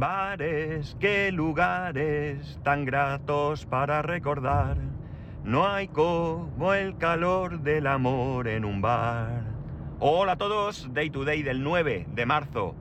Bares, 0.00 0.96
qué 0.98 1.30
lugares 1.30 2.58
tan 2.64 2.86
gratos 2.86 3.66
para 3.66 4.00
recordar. 4.00 4.78
No 5.44 5.68
hay 5.68 5.88
como 5.88 6.72
el 6.72 6.96
calor 6.96 7.60
del 7.60 7.86
amor 7.86 8.48
en 8.48 8.64
un 8.64 8.80
bar. 8.80 9.42
Hola 9.98 10.32
a 10.32 10.36
todos, 10.36 10.88
Day 10.94 11.10
to 11.10 11.26
Day 11.26 11.42
del 11.42 11.62
9 11.62 12.06
de 12.14 12.24
marzo 12.24 12.74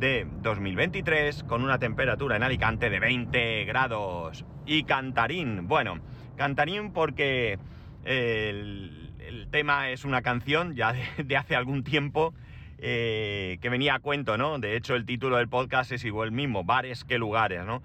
de 0.00 0.26
2023 0.42 1.44
con 1.44 1.62
una 1.62 1.78
temperatura 1.78 2.34
en 2.34 2.42
Alicante 2.42 2.90
de 2.90 2.98
20 2.98 3.64
grados. 3.66 4.44
Y 4.66 4.82
cantarín, 4.82 5.68
bueno, 5.68 6.00
cantarín 6.34 6.90
porque 6.92 7.60
el, 8.02 9.12
el 9.20 9.46
tema 9.52 9.90
es 9.90 10.04
una 10.04 10.20
canción 10.20 10.74
ya 10.74 10.92
de, 10.92 11.04
de 11.22 11.36
hace 11.36 11.54
algún 11.54 11.84
tiempo 11.84 12.34
eh, 12.78 13.58
que 13.60 13.68
venía 13.68 13.94
a 13.94 13.98
cuento, 14.00 14.36
¿no? 14.36 14.58
De 14.58 14.76
hecho, 14.76 14.94
el 14.94 15.06
título 15.06 15.36
del 15.36 15.48
podcast 15.48 15.92
es 15.92 16.04
igual 16.04 16.32
mismo, 16.32 16.64
bares 16.64 17.04
que 17.04 17.18
lugares, 17.18 17.64
¿no? 17.64 17.82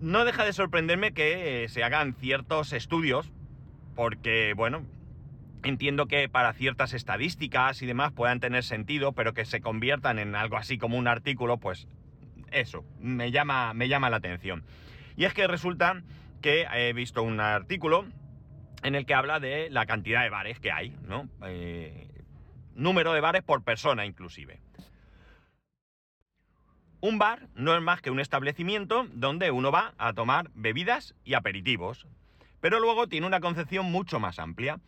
No 0.00 0.24
deja 0.24 0.44
de 0.44 0.52
sorprenderme 0.52 1.12
que 1.12 1.64
eh, 1.64 1.68
se 1.68 1.82
hagan 1.82 2.14
ciertos 2.14 2.72
estudios, 2.72 3.32
porque, 3.94 4.52
bueno, 4.54 4.82
entiendo 5.62 6.06
que 6.06 6.28
para 6.28 6.52
ciertas 6.52 6.92
estadísticas 6.92 7.80
y 7.80 7.86
demás 7.86 8.12
puedan 8.12 8.40
tener 8.40 8.62
sentido, 8.62 9.12
pero 9.12 9.32
que 9.32 9.44
se 9.44 9.60
conviertan 9.60 10.18
en 10.18 10.34
algo 10.34 10.56
así 10.56 10.76
como 10.76 10.98
un 10.98 11.08
artículo, 11.08 11.56
pues 11.58 11.88
eso, 12.52 12.84
me 13.00 13.30
llama, 13.30 13.72
me 13.74 13.88
llama 13.88 14.10
la 14.10 14.18
atención. 14.18 14.64
Y 15.16 15.24
es 15.24 15.32
que 15.32 15.46
resulta 15.46 16.02
que 16.42 16.66
he 16.74 16.92
visto 16.92 17.22
un 17.22 17.40
artículo 17.40 18.04
en 18.82 18.94
el 18.94 19.06
que 19.06 19.14
habla 19.14 19.40
de 19.40 19.68
la 19.70 19.86
cantidad 19.86 20.22
de 20.22 20.30
bares 20.30 20.60
que 20.60 20.70
hay, 20.70 20.94
¿no? 21.08 21.28
Eh, 21.44 22.06
número 22.76 23.12
de 23.12 23.20
bares 23.20 23.42
por 23.42 23.62
persona 23.62 24.06
inclusive. 24.06 24.60
Un 27.00 27.18
bar 27.18 27.48
no 27.54 27.74
es 27.74 27.82
más 27.82 28.00
que 28.00 28.10
un 28.10 28.20
establecimiento 28.20 29.06
donde 29.12 29.50
uno 29.50 29.70
va 29.70 29.94
a 29.98 30.12
tomar 30.12 30.50
bebidas 30.54 31.14
y 31.24 31.34
aperitivos, 31.34 32.06
pero 32.60 32.80
luego 32.80 33.06
tiene 33.06 33.26
una 33.26 33.40
concepción 33.40 33.86
mucho 33.86 34.18
más 34.18 34.38
amplia 34.38 34.80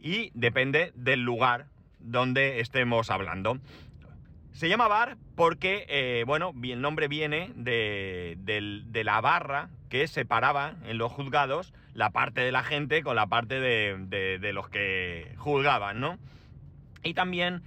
y 0.00 0.30
depende 0.34 0.92
del 0.94 1.20
lugar 1.20 1.66
donde 1.98 2.60
estemos 2.60 3.10
hablando. 3.10 3.58
Se 4.52 4.68
llama 4.68 4.86
bar 4.86 5.16
porque, 5.34 5.86
eh, 5.88 6.24
bueno, 6.26 6.52
el 6.62 6.80
nombre 6.80 7.08
viene 7.08 7.50
de, 7.56 8.36
la 9.04 9.20
barra 9.20 9.70
que 9.88 10.06
separaba 10.06 10.74
en 10.86 10.98
los 10.98 11.10
juzgados 11.10 11.72
la 11.94 12.10
parte 12.10 12.42
de 12.42 12.52
la 12.52 12.62
gente 12.62 13.02
con 13.02 13.16
la 13.16 13.26
parte 13.26 13.60
de 13.60 14.52
los 14.52 14.68
que 14.68 15.34
juzgaban, 15.38 16.00
¿no? 16.00 16.18
Y 17.02 17.14
también 17.14 17.62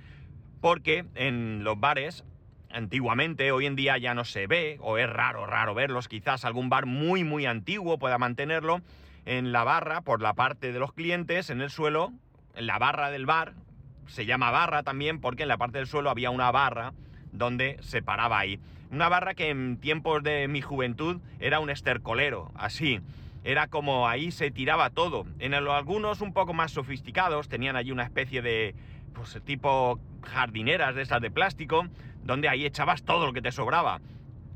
porque 0.62 1.06
en 1.16 1.64
los 1.64 1.80
bares, 1.80 2.24
antiguamente, 2.72 3.52
hoy 3.52 3.66
en 3.66 3.76
día 3.76 3.98
ya 3.98 4.14
no 4.14 4.26
se 4.26 4.48
ve, 4.48 4.78
o 4.82 4.98
es 4.98 5.10
raro, 5.10 5.46
raro 5.46 5.76
verlos, 5.76 6.08
quizás 6.08 6.46
algún 6.46 6.70
bar 6.70 6.86
muy, 6.86 7.24
muy 7.24 7.46
antiguo 7.46 8.00
pueda 8.00 8.18
mantenerlo, 8.18 8.82
en 9.26 9.52
la 9.52 9.64
barra, 9.64 10.02
por 10.02 10.22
la 10.22 10.34
parte 10.34 10.72
de 10.72 10.80
los 10.80 10.94
clientes, 10.94 11.50
en 11.50 11.62
el 11.62 11.70
suelo, 11.70 12.14
en 12.56 12.68
la 12.68 12.78
barra 12.78 13.12
del 13.12 13.26
bar, 13.26 13.54
se 14.08 14.26
llama 14.26 14.52
barra 14.52 14.84
también 14.84 15.20
porque 15.20 15.44
en 15.44 15.50
la 15.50 15.58
parte 15.58 15.78
del 15.78 15.88
suelo 15.88 16.10
había 16.10 16.30
una 16.30 16.52
barra 16.52 16.94
donde 17.32 17.78
se 17.82 18.02
paraba 18.02 18.40
ahí. 18.40 18.60
Una 18.92 19.10
barra 19.10 19.34
que 19.34 19.50
en 19.50 19.78
tiempos 19.78 20.24
de 20.24 20.48
mi 20.48 20.62
juventud 20.62 21.20
era 21.40 21.60
un 21.60 21.70
estercolero, 21.70 22.52
así. 22.56 23.02
Era 23.44 23.68
como 23.68 24.08
ahí 24.08 24.32
se 24.32 24.52
tiraba 24.52 24.90
todo. 24.90 25.26
En 25.40 25.54
algunos 25.54 26.22
un 26.22 26.34
poco 26.34 26.54
más 26.54 26.72
sofisticados 26.72 27.50
tenían 27.50 27.76
allí 27.76 27.92
una 27.92 28.04
especie 28.04 28.42
de 28.42 28.74
pues 29.16 29.42
tipo 29.44 30.00
jardineras 30.24 30.94
de 30.94 31.02
esas 31.02 31.22
de 31.22 31.32
plástico, 31.32 31.88
donde 32.24 32.50
ahí 32.50 32.66
echabas 32.66 33.04
todo 33.04 33.26
lo 33.26 33.34
que 33.34 33.42
te 33.42 33.52
sobraba. 33.52 34.02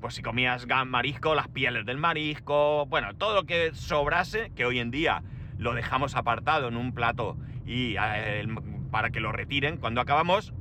Pues 0.02 0.14
si 0.14 0.22
comías 0.22 0.68
marisco, 0.86 1.34
las 1.36 1.47
pieles 1.47 1.86
del 1.86 1.97
marisco, 1.97 2.86
bueno, 2.86 3.16
todo 3.16 3.34
lo 3.34 3.46
que 3.46 3.74
sobrase, 3.74 4.52
que 4.56 4.66
hoy 4.66 4.80
en 4.80 4.92
día 4.92 5.24
lo 5.58 5.74
dejamos 5.74 6.16
apartado 6.16 6.68
en 6.68 6.78
un 6.78 6.94
plato 6.94 7.38
y 7.66 7.96
eh, 8.00 8.48
para 8.92 9.09
que 9.09 9.19
lo 9.19 9.31
retiren 9.31 9.78
cuando 9.78 10.02
acabamos, 10.02 10.53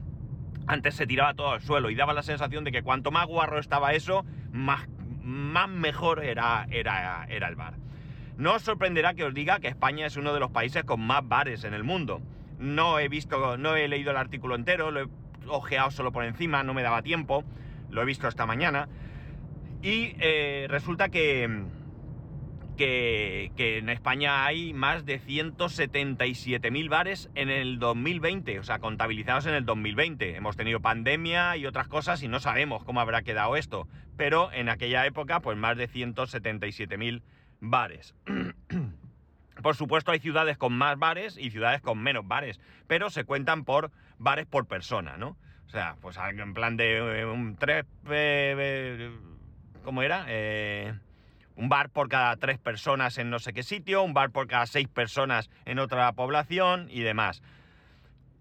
antes 0.66 0.94
se 0.94 1.06
tiraba 1.06 1.34
todo 1.34 1.52
al 1.52 1.60
suelo 1.60 1.90
y 1.90 1.94
daba 1.94 2.12
la 2.12 2.22
sensación 2.22 2.64
de 2.64 2.72
que 2.72 2.82
cuanto 2.82 3.10
más 3.10 3.26
guarro 3.26 3.58
estaba 3.58 3.92
eso, 3.92 4.24
más, 4.52 4.88
más 5.22 5.68
mejor 5.68 6.24
era, 6.24 6.66
era, 6.70 7.26
era 7.28 7.48
el 7.48 7.56
bar. 7.56 7.74
No 8.38 8.54
os 8.54 8.62
sorprenderá 8.62 9.12
que 9.12 9.24
os 9.24 9.34
diga 9.34 9.60
que 9.60 9.68
España 9.68 10.06
es 10.06 10.16
uno 10.16 10.32
de 10.32 10.40
los 10.40 10.50
países 10.50 10.84
con 10.84 11.00
más 11.00 11.26
bares 11.28 11.64
en 11.64 11.74
el 11.74 11.84
mundo. 11.84 12.22
No 12.60 12.98
he 12.98 13.08
visto, 13.08 13.56
no 13.56 13.74
he 13.74 13.88
leído 13.88 14.10
el 14.10 14.18
artículo 14.18 14.54
entero, 14.54 14.90
lo 14.90 15.00
he 15.00 15.08
ojeado 15.48 15.90
solo 15.90 16.12
por 16.12 16.24
encima, 16.24 16.62
no 16.62 16.74
me 16.74 16.82
daba 16.82 17.02
tiempo, 17.02 17.42
lo 17.88 18.02
he 18.02 18.04
visto 18.04 18.28
esta 18.28 18.44
mañana. 18.44 18.88
Y 19.82 20.14
eh, 20.18 20.66
resulta 20.68 21.08
que, 21.08 21.64
que, 22.76 23.78
en 23.78 23.88
España 23.88 24.44
hay 24.44 24.74
más 24.74 25.06
de 25.06 25.20
177.000 25.20 26.88
bares 26.90 27.30
en 27.34 27.48
el 27.48 27.78
2020, 27.78 28.58
o 28.58 28.62
sea, 28.62 28.78
contabilizados 28.78 29.46
en 29.46 29.54
el 29.54 29.64
2020. 29.64 30.36
Hemos 30.36 30.56
tenido 30.56 30.80
pandemia 30.80 31.56
y 31.56 31.64
otras 31.64 31.88
cosas 31.88 32.22
y 32.22 32.28
no 32.28 32.40
sabemos 32.40 32.84
cómo 32.84 33.00
habrá 33.00 33.22
quedado 33.22 33.56
esto, 33.56 33.88
pero 34.18 34.52
en 34.52 34.68
aquella 34.68 35.06
época, 35.06 35.40
pues 35.40 35.56
más 35.56 35.78
de 35.78 35.88
177.000 35.88 37.22
bares. 37.60 38.14
Por 39.62 39.76
supuesto, 39.76 40.12
hay 40.12 40.20
ciudades 40.20 40.56
con 40.56 40.72
más 40.72 40.98
bares 40.98 41.36
y 41.38 41.50
ciudades 41.50 41.80
con 41.80 41.98
menos 41.98 42.26
bares, 42.26 42.60
pero 42.86 43.10
se 43.10 43.24
cuentan 43.24 43.64
por 43.64 43.90
bares 44.18 44.46
por 44.46 44.66
persona, 44.66 45.16
¿no? 45.16 45.36
O 45.66 45.70
sea, 45.70 45.96
pues 46.00 46.16
en 46.16 46.52
plan 46.52 46.76
de 46.76 47.24
un 47.24 47.56
tres. 47.56 47.84
Eh, 48.10 48.54
eh, 48.58 49.10
¿Cómo 49.84 50.02
era? 50.02 50.24
Eh, 50.28 50.92
un 51.54 51.68
bar 51.68 51.90
por 51.90 52.08
cada 52.08 52.34
tres 52.36 52.58
personas 52.58 53.18
en 53.18 53.30
no 53.30 53.38
sé 53.38 53.52
qué 53.52 53.62
sitio, 53.62 54.02
un 54.02 54.12
bar 54.12 54.30
por 54.30 54.48
cada 54.48 54.66
seis 54.66 54.88
personas 54.88 55.48
en 55.66 55.78
otra 55.78 56.10
población 56.12 56.88
y 56.90 57.02
demás. 57.02 57.42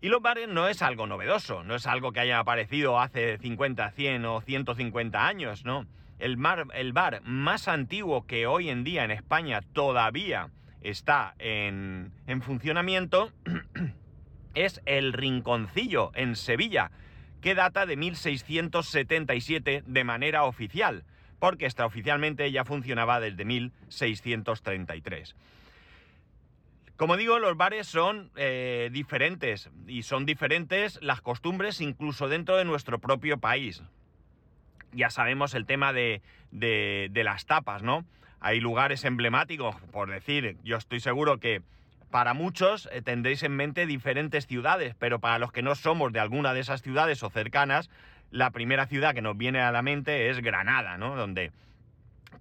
Y 0.02 0.08
los 0.08 0.22
bares 0.22 0.48
no 0.48 0.68
es 0.68 0.82
algo 0.82 1.06
novedoso, 1.06 1.64
no 1.64 1.76
es 1.76 1.86
algo 1.86 2.14
que 2.14 2.22
haya 2.22 2.40
aparecido 2.40 3.00
hace 3.00 3.38
50, 3.38 3.92
100 3.92 4.26
o 4.26 4.42
150 4.42 5.28
años, 5.28 5.66
¿no? 5.66 5.86
El, 6.18 6.38
mar, 6.38 6.66
el 6.74 6.94
bar 6.94 7.22
más 7.26 7.68
antiguo 7.68 8.26
que 8.26 8.48
hoy 8.48 8.70
en 8.70 8.84
día 8.84 9.04
en 9.04 9.12
España 9.12 9.62
todavía 9.74 10.50
está 10.82 11.36
en, 11.40 12.12
en 12.28 12.42
funcionamiento 12.42 13.32
es 14.56 14.82
el 14.86 15.14
Rinconcillo 15.14 16.12
en 16.16 16.36
Sevilla, 16.36 16.92
que 17.42 17.56
data 17.56 17.86
de 17.86 17.96
1677 17.96 19.84
de 19.86 20.04
manera 20.04 20.44
oficial, 20.44 21.04
porque 21.40 21.66
extraoficialmente 21.66 22.52
ya 22.52 22.66
funcionaba 22.66 23.20
desde 23.20 23.46
1633. 23.46 25.36
Como 26.98 27.16
digo, 27.16 27.40
los 27.40 27.56
bares 27.56 27.88
son 27.88 28.30
eh, 28.36 28.90
diferentes 28.92 29.70
y 29.88 30.04
son 30.04 30.26
diferentes 30.26 31.00
las 31.02 31.22
costumbres 31.22 31.80
incluso 31.80 32.28
dentro 32.28 32.58
de 32.58 32.66
nuestro 32.66 33.00
propio 33.00 33.38
país. 33.38 33.82
Ya 34.92 35.10
sabemos 35.10 35.54
el 35.54 35.66
tema 35.66 35.94
de, 35.94 36.22
de, 36.52 37.08
de 37.12 37.24
las 37.24 37.46
tapas, 37.46 37.84
¿no? 37.84 38.04
Hay 38.42 38.60
lugares 38.60 39.04
emblemáticos, 39.04 39.76
por 39.92 40.10
decir, 40.10 40.58
yo 40.64 40.78
estoy 40.78 41.00
seguro 41.00 41.40
que 41.40 41.62
para 42.10 42.34
muchos 42.34 42.90
eh, 42.92 43.02
tendréis 43.02 43.44
en 43.44 43.56
mente 43.56 43.86
diferentes 43.86 44.48
ciudades, 44.48 44.96
pero 44.98 45.20
para 45.20 45.40
los 45.40 45.52
que 45.52 45.62
no 45.62 45.76
somos 45.76 46.12
de 46.12 46.20
alguna 46.20 46.54
de 46.54 46.62
esas 46.62 46.82
ciudades 46.82 47.22
o 47.24 47.30
cercanas, 47.30 47.90
la 48.32 48.52
primera 48.52 48.86
ciudad 48.88 49.14
que 49.14 49.22
nos 49.22 49.38
viene 49.38 49.60
a 49.60 49.72
la 49.72 49.82
mente 49.82 50.30
es 50.30 50.40
Granada, 50.40 50.98
¿no? 50.98 51.16
Donde 51.16 51.52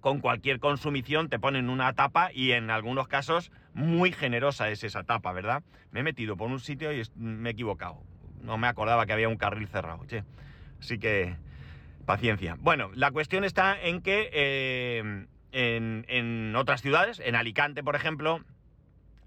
con 0.01 0.19
cualquier 0.19 0.59
consumición 0.59 1.29
te 1.29 1.39
ponen 1.39 1.69
una 1.69 1.93
tapa 1.93 2.31
y 2.31 2.51
en 2.51 2.69
algunos 2.69 3.07
casos 3.07 3.51
muy 3.73 4.11
generosa 4.11 4.69
es 4.69 4.83
esa 4.83 5.03
tapa, 5.03 5.33
¿verdad? 5.33 5.63
Me 5.91 5.99
he 5.99 6.03
metido 6.03 6.37
por 6.37 6.49
un 6.49 6.59
sitio 6.59 6.93
y 6.93 7.03
me 7.15 7.49
he 7.49 7.51
equivocado. 7.51 8.01
No 8.41 8.57
me 8.57 8.67
acordaba 8.67 9.05
que 9.05 9.13
había 9.13 9.27
un 9.27 9.37
carril 9.37 9.67
cerrado, 9.67 10.05
che. 10.05 10.23
Así 10.79 10.97
que 10.97 11.35
paciencia. 12.05 12.55
Bueno, 12.59 12.89
la 12.95 13.11
cuestión 13.11 13.43
está 13.43 13.79
en 13.81 14.01
que 14.01 14.29
eh, 14.31 15.25
en, 15.51 16.55
otras 16.55 16.81
ciudades, 16.81 17.19
en 17.19 17.35
Alicante, 17.35 17.83
por 17.83 17.95
ejemplo, 17.95 18.41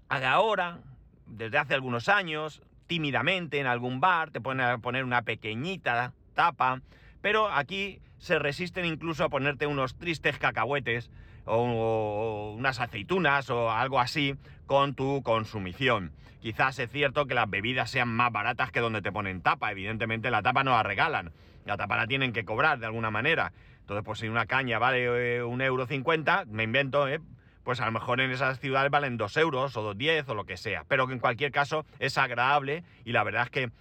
ahora, 0.09 0.79
desde 1.25 1.57
hace 1.57 1.73
algunos 1.73 2.09
años, 2.09 2.61
tímidamente 2.87 3.59
en 3.59 3.67
algún 3.67 3.99
bar, 3.99 4.31
te 4.31 4.41
ponen 4.41 4.65
a 4.65 4.77
poner 4.77 5.03
una 5.03 5.23
pequeñita 5.23 6.13
tapa, 6.33 6.81
pero 7.21 7.49
aquí 7.51 7.99
se 8.17 8.39
resisten 8.39 8.85
incluso 8.85 9.23
a 9.23 9.29
ponerte 9.29 9.67
unos 9.67 9.97
tristes 9.97 10.37
cacahuetes 10.37 11.09
o 11.45 12.55
unas 12.57 12.79
aceitunas 12.79 13.49
o 13.49 13.71
algo 13.71 13.99
así 13.99 14.35
con 14.65 14.95
tu 14.95 15.21
consumición. 15.23 16.11
Quizás 16.41 16.77
es 16.79 16.91
cierto 16.91 17.25
que 17.25 17.35
las 17.35 17.49
bebidas 17.49 17.89
sean 17.89 18.09
más 18.09 18.31
baratas 18.31 18.71
que 18.71 18.81
donde 18.81 19.01
te 19.01 19.11
ponen 19.11 19.41
tapa, 19.41 19.71
evidentemente 19.71 20.29
la 20.29 20.41
tapa 20.41 20.63
no 20.63 20.71
la 20.71 20.83
regalan, 20.83 21.31
la 21.65 21.77
tapa 21.77 21.95
la 21.95 22.07
tienen 22.07 22.33
que 22.33 22.43
cobrar 22.43 22.79
de 22.79 22.85
alguna 22.85 23.11
manera. 23.11 23.53
Entonces, 23.83 24.05
pues 24.05 24.19
si 24.19 24.29
una 24.29 24.45
caña 24.45 24.79
vale 24.79 25.35
eh, 25.35 25.43
un 25.43 25.61
euro 25.61 25.85
cincuenta, 25.85 26.45
me 26.47 26.63
invento, 26.63 27.05
¿eh? 27.09 27.19
pues 27.65 27.81
a 27.81 27.85
lo 27.85 27.91
mejor 27.91 28.21
en 28.21 28.31
esas 28.31 28.59
ciudades 28.61 28.89
valen 28.89 29.17
dos 29.17 29.35
euros 29.35 29.75
o 29.75 29.81
dos 29.81 29.97
diez 29.97 30.27
o 30.29 30.35
lo 30.35 30.45
que 30.45 30.55
sea. 30.55 30.85
Pero 30.87 31.05
que 31.05 31.13
en 31.13 31.19
cualquier 31.19 31.51
caso 31.51 31.85
es 31.99 32.17
agradable 32.17 32.85
y 33.03 33.11
la 33.11 33.25
verdad 33.25 33.43
es 33.43 33.49
que 33.49 33.71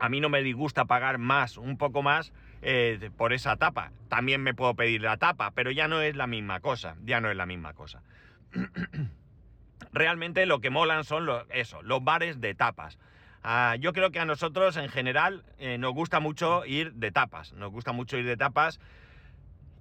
a 0.00 0.08
mí 0.08 0.20
no 0.20 0.30
me 0.30 0.42
disgusta 0.42 0.86
pagar 0.86 1.18
más, 1.18 1.58
un 1.58 1.76
poco 1.76 2.02
más, 2.02 2.32
eh, 2.62 3.10
por 3.16 3.32
esa 3.32 3.54
tapa. 3.54 3.92
También 4.08 4.42
me 4.42 4.52
puedo 4.52 4.74
pedir 4.74 5.02
la 5.02 5.16
tapa, 5.16 5.52
pero 5.52 5.70
ya 5.70 5.86
no 5.86 6.00
es 6.00 6.16
la 6.16 6.26
misma 6.26 6.58
cosa, 6.58 6.96
ya 7.04 7.20
no 7.20 7.30
es 7.30 7.36
la 7.36 7.46
misma 7.46 7.72
cosa. 7.72 8.02
Realmente 9.92 10.44
lo 10.44 10.60
que 10.60 10.70
molan 10.70 11.04
son 11.04 11.28
eso, 11.50 11.82
los 11.82 12.02
bares 12.02 12.40
de 12.40 12.56
tapas. 12.56 12.98
Ah, 13.44 13.76
yo 13.78 13.92
creo 13.92 14.10
que 14.10 14.18
a 14.18 14.24
nosotros 14.24 14.76
en 14.76 14.88
general 14.88 15.44
nos 15.78 15.94
gusta 15.94 16.20
mucho 16.20 16.66
ir 16.66 16.92
de 16.94 17.12
tapas, 17.12 17.54
nos 17.54 17.70
gusta 17.70 17.92
mucho 17.92 18.18
ir 18.18 18.26
de 18.26 18.36
tapas 18.36 18.80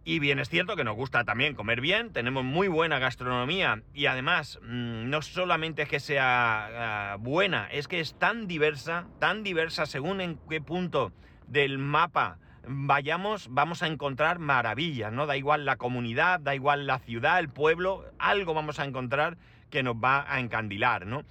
y 0.05 0.19
bien 0.19 0.39
es 0.39 0.49
cierto 0.49 0.75
que 0.75 0.83
nos 0.83 0.95
gusta 0.95 1.23
también 1.23 1.55
comer 1.55 1.81
bien, 1.81 2.11
tenemos 2.11 2.43
muy 2.43 2.67
buena 2.67 2.99
gastronomía 2.99 3.83
y 3.93 4.05
además 4.05 4.59
mm, 4.61 5.09
no 5.09 5.21
solamente 5.21 5.83
es 5.83 5.89
que 5.89 5.99
sea 5.99 7.13
ah, 7.13 7.15
buena, 7.17 7.67
es 7.71 7.87
que 7.87 7.99
es 7.99 8.17
tan 8.17 8.47
diversa, 8.47 9.07
tan 9.19 9.43
diversa 9.43 9.85
según 9.85 10.21
en 10.21 10.39
qué 10.49 10.61
punto 10.61 11.11
del 11.47 11.77
mapa 11.77 12.37
vayamos, 12.65 13.47
vamos 13.51 13.83
a 13.83 13.87
encontrar 13.87 14.39
maravillas, 14.39 15.11
¿no? 15.11 15.25
Da 15.25 15.35
igual 15.37 15.65
la 15.65 15.77
comunidad, 15.77 16.39
da 16.39 16.55
igual 16.55 16.85
la 16.85 16.99
ciudad, 16.99 17.39
el 17.39 17.49
pueblo, 17.49 18.05
algo 18.19 18.53
vamos 18.53 18.79
a 18.79 18.85
encontrar 18.85 19.37
que 19.69 19.83
nos 19.83 19.95
va 19.95 20.25
a 20.31 20.39
encandilar, 20.39 21.05
¿no? 21.05 21.23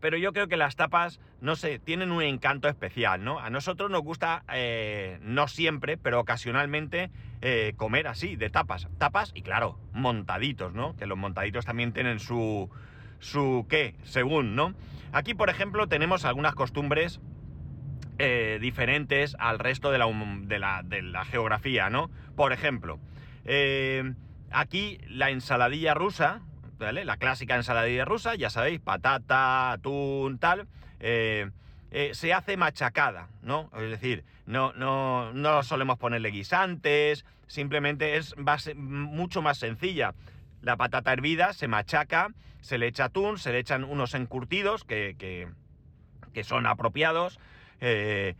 Pero 0.00 0.16
yo 0.16 0.32
creo 0.32 0.48
que 0.48 0.56
las 0.56 0.76
tapas, 0.76 1.20
no 1.42 1.56
sé, 1.56 1.78
tienen 1.78 2.10
un 2.10 2.22
encanto 2.22 2.68
especial, 2.68 3.22
¿no? 3.22 3.38
A 3.38 3.50
nosotros 3.50 3.90
nos 3.90 4.00
gusta, 4.00 4.44
eh, 4.52 5.18
no 5.20 5.46
siempre, 5.46 5.98
pero 5.98 6.20
ocasionalmente, 6.20 7.10
eh, 7.42 7.72
comer 7.76 8.06
así, 8.06 8.36
de 8.36 8.50
tapas. 8.50 8.88
Tapas 8.98 9.32
y 9.34 9.42
claro, 9.42 9.78
montaditos, 9.92 10.74
¿no? 10.74 10.94
Que 10.96 11.06
los 11.06 11.16
montaditos 11.16 11.64
también 11.64 11.92
tienen 11.92 12.20
su, 12.20 12.70
su 13.18 13.66
qué, 13.68 13.94
según, 14.02 14.54
¿no? 14.54 14.74
Aquí, 15.12 15.34
por 15.34 15.48
ejemplo, 15.48 15.88
tenemos 15.88 16.24
algunas 16.24 16.54
costumbres 16.54 17.20
eh, 18.18 18.58
diferentes 18.60 19.36
al 19.38 19.58
resto 19.58 19.90
de 19.90 19.98
la, 19.98 20.82
de 20.84 21.02
la, 21.02 21.24
geografía, 21.24 21.88
¿no? 21.88 22.10
Por 22.36 22.52
ejemplo, 22.52 23.00
eh, 23.46 24.12
aquí 24.50 24.98
la 25.08 25.30
ensaladilla 25.30 25.94
rusa, 25.94 26.42
¿vale? 26.78 27.06
La 27.06 27.16
clásica 27.16 27.56
ensaladilla 27.56 28.04
rusa, 28.04 28.34
ya 28.34 28.50
sabéis, 28.50 28.80
patata, 28.80 29.72
atún, 29.72 30.38
tal, 30.38 30.68
se 32.12 32.32
hace 32.32 32.56
machacada, 32.56 33.28
¿no? 33.42 33.70
Es 33.76 33.90
decir, 33.90 34.24
no, 34.46 34.72
no, 34.72 35.32
no 35.32 35.62
solemos 35.62 35.98
ponerle 35.98 36.30
guisantes, 36.30 37.24
simplemente 37.46 38.16
es 38.16 38.34
mucho 38.76 39.42
más 39.42 39.58
sencilla. 39.58 40.14
La 40.62 40.76
patata 40.76 41.12
hervida 41.12 41.52
se 41.52 41.68
machaca, 41.68 42.28
se 42.60 42.78
le 42.78 42.86
echa 42.86 43.06
atún, 43.06 43.38
se 43.38 43.52
le 43.52 43.58
echan 43.58 43.84
unos 43.84 44.14
encurtidos 44.14 44.84
que, 44.84 45.16
que, 45.18 45.48
que 46.32 46.44
son 46.44 46.66
apropiados, 46.66 47.38
eh, 47.80 48.34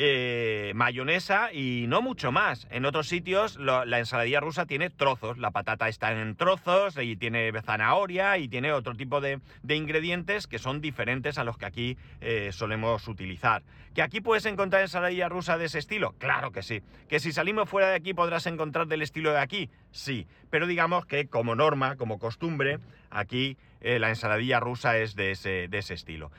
eh, 0.00 0.70
mayonesa 0.76 1.52
y 1.52 1.86
no 1.88 2.02
mucho 2.02 2.30
más. 2.30 2.68
En 2.70 2.84
otros 2.84 3.08
sitios 3.08 3.58
la 3.58 3.98
ensaladilla 3.98 4.38
rusa 4.38 4.64
tiene 4.64 4.90
trozos, 4.90 5.38
la 5.38 5.50
patata 5.50 5.88
está 5.88 6.12
en 6.12 6.36
trozos 6.36 6.96
y 7.02 7.16
tiene 7.16 7.50
zanahoria 7.62 8.38
y 8.38 8.46
tiene 8.48 8.72
otro 8.72 8.94
tipo 8.94 9.20
de, 9.20 9.40
ingredientes 9.68 10.46
que 10.46 10.60
son 10.60 10.80
diferentes 10.80 11.36
a 11.36 11.42
los 11.42 11.58
que 11.58 11.66
aquí 11.66 11.98
eh, 12.20 12.50
solemos 12.52 13.08
utilizar. 13.08 13.64
¿Que 13.92 14.02
aquí 14.02 14.20
puedes 14.20 14.46
encontrar 14.46 14.82
ensaladilla 14.82 15.28
rusa 15.28 15.58
de 15.58 15.64
ese 15.64 15.80
estilo? 15.80 16.14
Claro 16.18 16.52
que 16.52 16.62
sí. 16.62 16.80
¿Que 17.08 17.18
si 17.18 17.32
salimos 17.32 17.68
fuera 17.68 17.88
de 17.88 17.96
aquí 17.96 18.14
podrás 18.14 18.46
encontrar 18.46 18.86
del 18.86 19.02
estilo 19.02 19.32
de 19.32 19.40
aquí? 19.40 19.68
Sí. 19.90 20.28
Pero 20.48 20.68
digamos 20.68 21.06
que 21.06 21.26
como 21.26 21.56
norma, 21.56 21.96
como 21.96 22.20
costumbre, 22.20 22.78
aquí 23.10 23.56
la 23.80 24.10
ensaladilla 24.10 24.60
rusa 24.60 24.96
es 24.98 25.16
de 25.16 25.34
de 25.68 25.78
ese 25.78 25.94
estilo. 25.94 26.30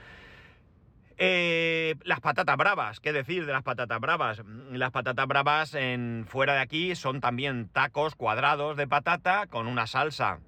Eh, 1.21 1.95
las 2.05 2.21
patatas 2.21 2.55
bravas, 2.55 3.01
¿qué 3.01 3.11
decir 3.11 3.45
de 3.45 3.51
las 3.51 3.63
patatas 3.63 3.99
bravas? 3.99 4.41
Las 4.71 4.91
patatas 4.91 5.27
bravas 5.27 5.73
en 5.73 6.25
fuera 6.25 6.53
de 6.53 6.61
aquí 6.61 6.95
son 6.95 7.19
también 7.19 7.67
tacos 7.67 8.15
cuadrados 8.15 8.77
de 8.77 8.87
patata 8.87 9.45
con 9.47 9.67
una 9.67 9.85
salsa 9.85 10.39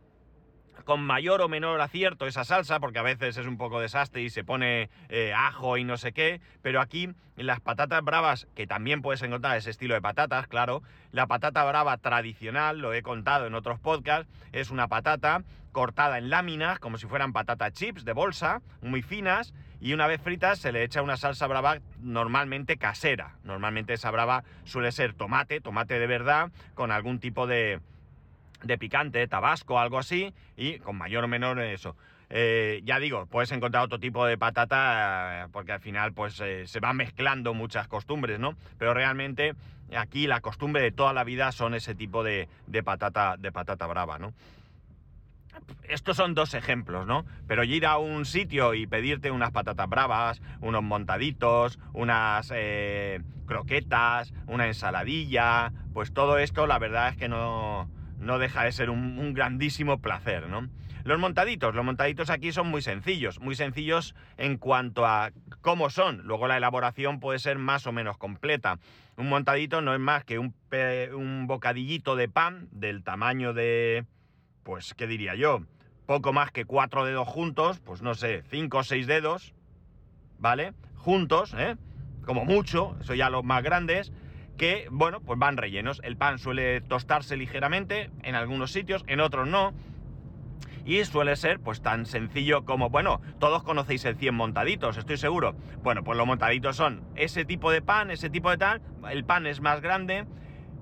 con 0.85 1.01
mayor 1.03 1.41
o 1.41 1.47
menor 1.47 1.79
acierto 1.79 2.25
esa 2.25 2.43
salsa, 2.43 2.79
porque 2.79 2.99
a 2.99 3.03
veces 3.03 3.37
es 3.37 3.45
un 3.45 3.57
poco 3.57 3.79
desastre 3.79 4.21
y 4.21 4.29
se 4.29 4.43
pone 4.43 4.89
eh, 5.09 5.33
ajo 5.33 5.77
y 5.77 5.83
no 5.83 5.95
sé 5.97 6.11
qué, 6.11 6.41
pero 6.61 6.81
aquí 6.81 7.09
las 7.35 7.59
patatas 7.59 8.03
bravas, 8.03 8.47
que 8.55 8.65
también 8.65 9.01
puedes 9.01 9.21
encontrar 9.21 9.57
ese 9.57 9.69
estilo 9.69 9.93
de 9.93 10.01
patatas, 10.01 10.47
claro, 10.47 10.81
la 11.11 11.27
patata 11.27 11.63
brava 11.63 11.97
tradicional, 11.97 12.79
lo 12.79 12.93
he 12.93 13.03
contado 13.03 13.45
en 13.45 13.53
otros 13.53 13.79
podcasts, 13.79 14.31
es 14.53 14.71
una 14.71 14.87
patata 14.87 15.43
cortada 15.71 16.17
en 16.17 16.29
láminas, 16.29 16.79
como 16.79 16.97
si 16.97 17.07
fueran 17.07 17.33
patata 17.33 17.71
chips 17.71 18.03
de 18.03 18.13
bolsa, 18.13 18.61
muy 18.81 19.01
finas, 19.01 19.53
y 19.81 19.93
una 19.93 20.05
vez 20.05 20.21
fritas 20.21 20.59
se 20.59 20.71
le 20.71 20.83
echa 20.83 21.01
una 21.01 21.17
salsa 21.17 21.47
brava 21.47 21.79
normalmente 21.99 22.77
casera. 22.77 23.35
Normalmente 23.43 23.93
esa 23.93 24.11
brava 24.11 24.43
suele 24.63 24.91
ser 24.91 25.13
tomate, 25.13 25.59
tomate 25.59 25.97
de 25.97 26.07
verdad, 26.07 26.51
con 26.75 26.91
algún 26.91 27.19
tipo 27.19 27.47
de, 27.47 27.79
de 28.63 28.77
picante, 28.77 29.27
tabasco, 29.27 29.79
algo 29.79 29.97
así, 29.97 30.33
y 30.55 30.77
con 30.79 30.97
mayor 30.97 31.23
o 31.23 31.27
menor 31.27 31.59
eso. 31.59 31.95
Eh, 32.29 32.81
ya 32.85 32.99
digo, 32.99 33.25
puedes 33.25 33.51
encontrar 33.51 33.83
otro 33.83 33.99
tipo 33.99 34.25
de 34.25 34.37
patata, 34.37 35.49
porque 35.51 35.73
al 35.73 35.81
final 35.81 36.13
pues 36.13 36.39
eh, 36.39 36.67
se 36.67 36.79
van 36.79 36.95
mezclando 36.95 37.53
muchas 37.55 37.87
costumbres, 37.87 38.39
¿no? 38.39 38.55
Pero 38.77 38.93
realmente 38.93 39.55
aquí 39.97 40.27
la 40.27 40.41
costumbre 40.41 40.83
de 40.83 40.91
toda 40.91 41.11
la 41.11 41.23
vida 41.23 41.51
son 41.51 41.73
ese 41.73 41.95
tipo 41.95 42.23
de, 42.23 42.47
de 42.67 42.83
patata, 42.83 43.35
de 43.37 43.51
patata 43.51 43.87
brava, 43.87 44.19
¿no? 44.19 44.31
Estos 45.83 46.15
son 46.17 46.33
dos 46.33 46.53
ejemplos, 46.53 47.05
¿no? 47.05 47.25
Pero 47.47 47.63
ir 47.63 47.85
a 47.85 47.97
un 47.97 48.25
sitio 48.25 48.73
y 48.73 48.87
pedirte 48.87 49.29
unas 49.29 49.51
patatas 49.51 49.89
bravas, 49.89 50.41
unos 50.61 50.83
montaditos, 50.83 51.79
unas 51.93 52.51
croquetas, 53.45 54.33
una 54.47 54.67
ensaladilla, 54.67 55.73
pues 55.93 56.13
todo 56.13 56.37
esto 56.37 56.67
la 56.67 56.79
verdad 56.79 57.09
es 57.09 57.17
que 57.17 57.27
no, 57.27 57.89
no 58.17 58.39
deja 58.39 58.63
de 58.63 58.71
ser 58.71 58.89
un, 58.89 59.33
grandísimo 59.33 59.99
placer, 59.99 60.47
¿no? 60.47 60.69
Los 61.03 61.19
montaditos, 61.19 61.73
los 61.75 61.83
montaditos 61.83 62.29
aquí 62.29 62.51
son 62.51 62.67
muy 62.67 62.81
sencillos, 62.81 63.39
muy 63.39 63.55
sencillos 63.55 64.15
en 64.37 64.57
cuanto 64.57 65.05
a 65.05 65.31
cómo 65.61 65.89
son. 65.89 66.21
Luego 66.25 66.47
la 66.47 66.57
elaboración 66.57 67.19
puede 67.19 67.39
ser 67.39 67.57
más 67.57 67.87
o 67.87 67.91
menos 67.91 68.17
completa. 68.17 68.77
Un 69.17 69.27
montadito 69.27 69.81
no 69.81 69.93
es 69.95 69.99
más 69.99 70.23
que 70.23 70.37
un, 70.37 70.53
un 71.13 71.47
bocadillito 71.47 72.15
de 72.15 72.29
pan 72.29 72.67
del 72.71 73.03
tamaño 73.03 73.53
de, 73.53 74.05
pues, 74.63 74.93
¿qué 74.93 75.07
diría 75.07 75.35
yo? 75.35 75.61
Poco 76.05 76.33
más 76.33 76.51
que 76.51 76.65
cuatro 76.65 77.05
dedos 77.05 77.27
juntos, 77.27 77.79
pues 77.79 78.01
no 78.01 78.15
sé, 78.15 78.43
cinco 78.49 78.79
o 78.79 78.83
seis 78.83 79.07
dedos, 79.07 79.53
¿vale? 80.39 80.73
Juntos, 80.95 81.55
¿eh? 81.57 81.77
Como 82.25 82.45
mucho, 82.45 82.97
eso 83.01 83.13
ya 83.13 83.29
los 83.29 83.43
más 83.43 83.63
grandes 83.63 84.11
que, 84.57 84.87
bueno, 84.91 85.21
pues 85.21 85.39
van 85.39 85.57
rellenos. 85.57 86.01
El 86.03 86.17
pan 86.17 86.37
suele 86.37 86.81
tostarse 86.81 87.35
ligeramente 87.35 88.11
en 88.23 88.35
algunos 88.35 88.71
sitios, 88.71 89.03
en 89.07 89.19
otros 89.19 89.47
no. 89.47 89.73
Y 90.85 91.03
suele 91.05 91.35
ser 91.35 91.59
pues 91.59 91.81
tan 91.81 92.05
sencillo 92.05 92.65
como, 92.65 92.89
bueno, 92.89 93.21
todos 93.39 93.63
conocéis 93.63 94.05
el 94.05 94.15
100 94.15 94.35
montaditos, 94.35 94.97
estoy 94.97 95.17
seguro. 95.17 95.55
Bueno, 95.83 96.03
pues 96.03 96.17
los 96.17 96.27
montaditos 96.27 96.75
son 96.75 97.03
ese 97.15 97.45
tipo 97.45 97.71
de 97.71 97.81
pan, 97.81 98.11
ese 98.11 98.29
tipo 98.29 98.49
de 98.49 98.57
tal. 98.57 98.81
El 99.09 99.23
pan 99.23 99.45
es 99.45 99.61
más 99.61 99.81
grande, 99.81 100.25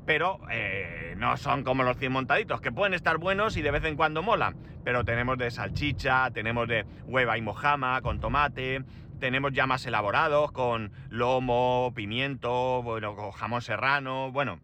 pero 0.09 0.39
eh, 0.49 1.13
no 1.19 1.37
son 1.37 1.63
como 1.63 1.83
los 1.83 1.95
100 1.95 2.11
montaditos, 2.11 2.61
que 2.61 2.71
pueden 2.71 2.95
estar 2.95 3.19
buenos 3.19 3.57
y 3.57 3.61
de 3.61 3.69
vez 3.69 3.83
en 3.83 3.95
cuando 3.95 4.23
molan. 4.23 4.55
Pero 4.83 5.05
tenemos 5.05 5.37
de 5.37 5.51
salchicha, 5.51 6.31
tenemos 6.31 6.67
de 6.67 6.83
hueva 7.05 7.37
y 7.37 7.43
mojama 7.43 8.01
con 8.01 8.19
tomate, 8.19 8.83
tenemos 9.19 9.53
ya 9.53 9.67
más 9.67 9.85
elaborados 9.85 10.51
con 10.51 10.91
lomo, 11.09 11.93
pimiento, 11.95 12.81
bueno, 12.81 13.15
con 13.15 13.29
jamón 13.29 13.61
serrano, 13.61 14.31
bueno, 14.31 14.59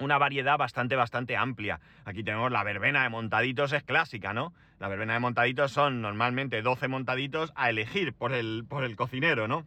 una 0.00 0.16
variedad 0.16 0.56
bastante, 0.56 0.96
bastante 0.96 1.36
amplia. 1.36 1.80
Aquí 2.06 2.24
tenemos 2.24 2.50
la 2.50 2.64
verbena 2.64 3.02
de 3.02 3.10
montaditos, 3.10 3.70
es 3.74 3.82
clásica, 3.82 4.32
¿no? 4.32 4.54
La 4.78 4.88
verbena 4.88 5.12
de 5.12 5.20
montaditos 5.20 5.72
son 5.72 6.00
normalmente 6.00 6.62
12 6.62 6.88
montaditos 6.88 7.52
a 7.54 7.68
elegir 7.68 8.14
por 8.14 8.32
el, 8.32 8.64
por 8.66 8.84
el 8.84 8.96
cocinero, 8.96 9.46
¿no? 9.46 9.66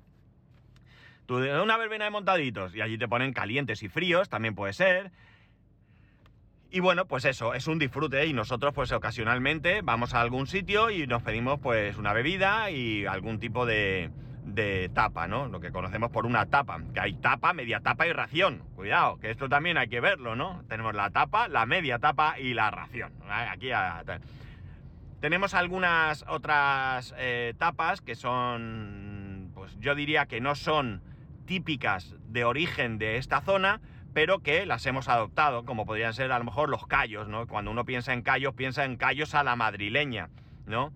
Tú 1.28 1.36
una 1.36 1.78
verbena 1.78 2.06
de 2.06 2.12
montaditos 2.12 2.74
y 2.74 2.82
allí 2.82 2.98
te 2.98 3.08
ponen 3.08 3.34
calientes 3.34 3.84
y 3.84 3.90
fríos, 3.90 4.30
también 4.30 4.56
puede 4.56 4.72
ser. 4.72 5.12
Y 6.72 6.80
bueno, 6.80 7.06
pues 7.06 7.26
eso, 7.26 7.54
es 7.54 7.68
un 7.68 7.80
disfrute 7.80 8.26
y 8.26 8.34
nosotros 8.34 8.74
pues 8.74 8.92
ocasionalmente 8.94 9.82
vamos 9.82 10.14
a 10.14 10.22
algún 10.22 10.48
sitio 10.48 10.90
y 10.90 11.06
nos 11.06 11.22
pedimos 11.24 11.60
pues 11.60 11.98
una 11.98 12.14
bebida 12.14 12.72
y 12.72 13.06
algún 13.06 13.40
tipo 13.40 13.66
de, 13.66 14.10
de 14.46 14.90
tapa, 14.94 15.28
¿no? 15.28 15.48
Lo 15.48 15.60
que 15.60 15.72
conocemos 15.72 16.12
por 16.12 16.26
una 16.26 16.46
tapa, 16.46 16.80
que 16.94 17.00
hay 17.02 17.14
tapa, 17.16 17.52
media 17.52 17.82
tapa 17.82 18.08
y 18.08 18.14
ración. 18.14 18.64
Cuidado, 18.76 19.18
que 19.20 19.30
esto 19.30 19.50
también 19.50 19.78
hay 19.78 19.90
que 19.90 20.00
verlo, 20.00 20.36
¿no? 20.36 20.64
Tenemos 20.70 20.96
la 20.96 21.10
tapa, 21.10 21.50
la 21.50 21.66
media 21.66 22.00
tapa 22.00 22.40
y 22.40 22.54
la 22.54 22.72
ración. 22.72 23.12
Aquí 23.30 23.70
tenemos 25.20 25.54
algunas 25.54 26.24
otras 26.28 27.14
eh, 27.18 27.54
tapas 27.58 28.02
que 28.02 28.16
son, 28.16 29.52
pues 29.54 29.78
yo 29.80 29.94
diría 29.94 30.26
que 30.26 30.40
no 30.40 30.56
son 30.56 31.02
típicas 31.48 32.14
de 32.28 32.46
origen 32.46 33.00
de 33.00 33.18
esta 33.18 33.42
zona, 33.42 33.82
pero 34.14 34.40
que 34.40 34.68
las 34.68 34.86
hemos 34.86 35.08
adoptado, 35.08 35.66
como 35.66 35.88
podrían 35.88 36.14
ser 36.14 36.32
a 36.32 36.38
lo 36.38 36.46
mejor 36.46 36.70
los 36.70 36.86
callos, 36.86 37.28
¿no? 37.28 37.48
Cuando 37.48 37.72
uno 37.72 37.86
piensa 37.86 38.14
en 38.14 38.22
callos, 38.22 38.54
piensa 38.54 38.86
en 38.86 38.98
callos 38.98 39.34
a 39.34 39.44
la 39.44 39.56
madrileña, 39.56 40.30
¿no? 40.68 40.94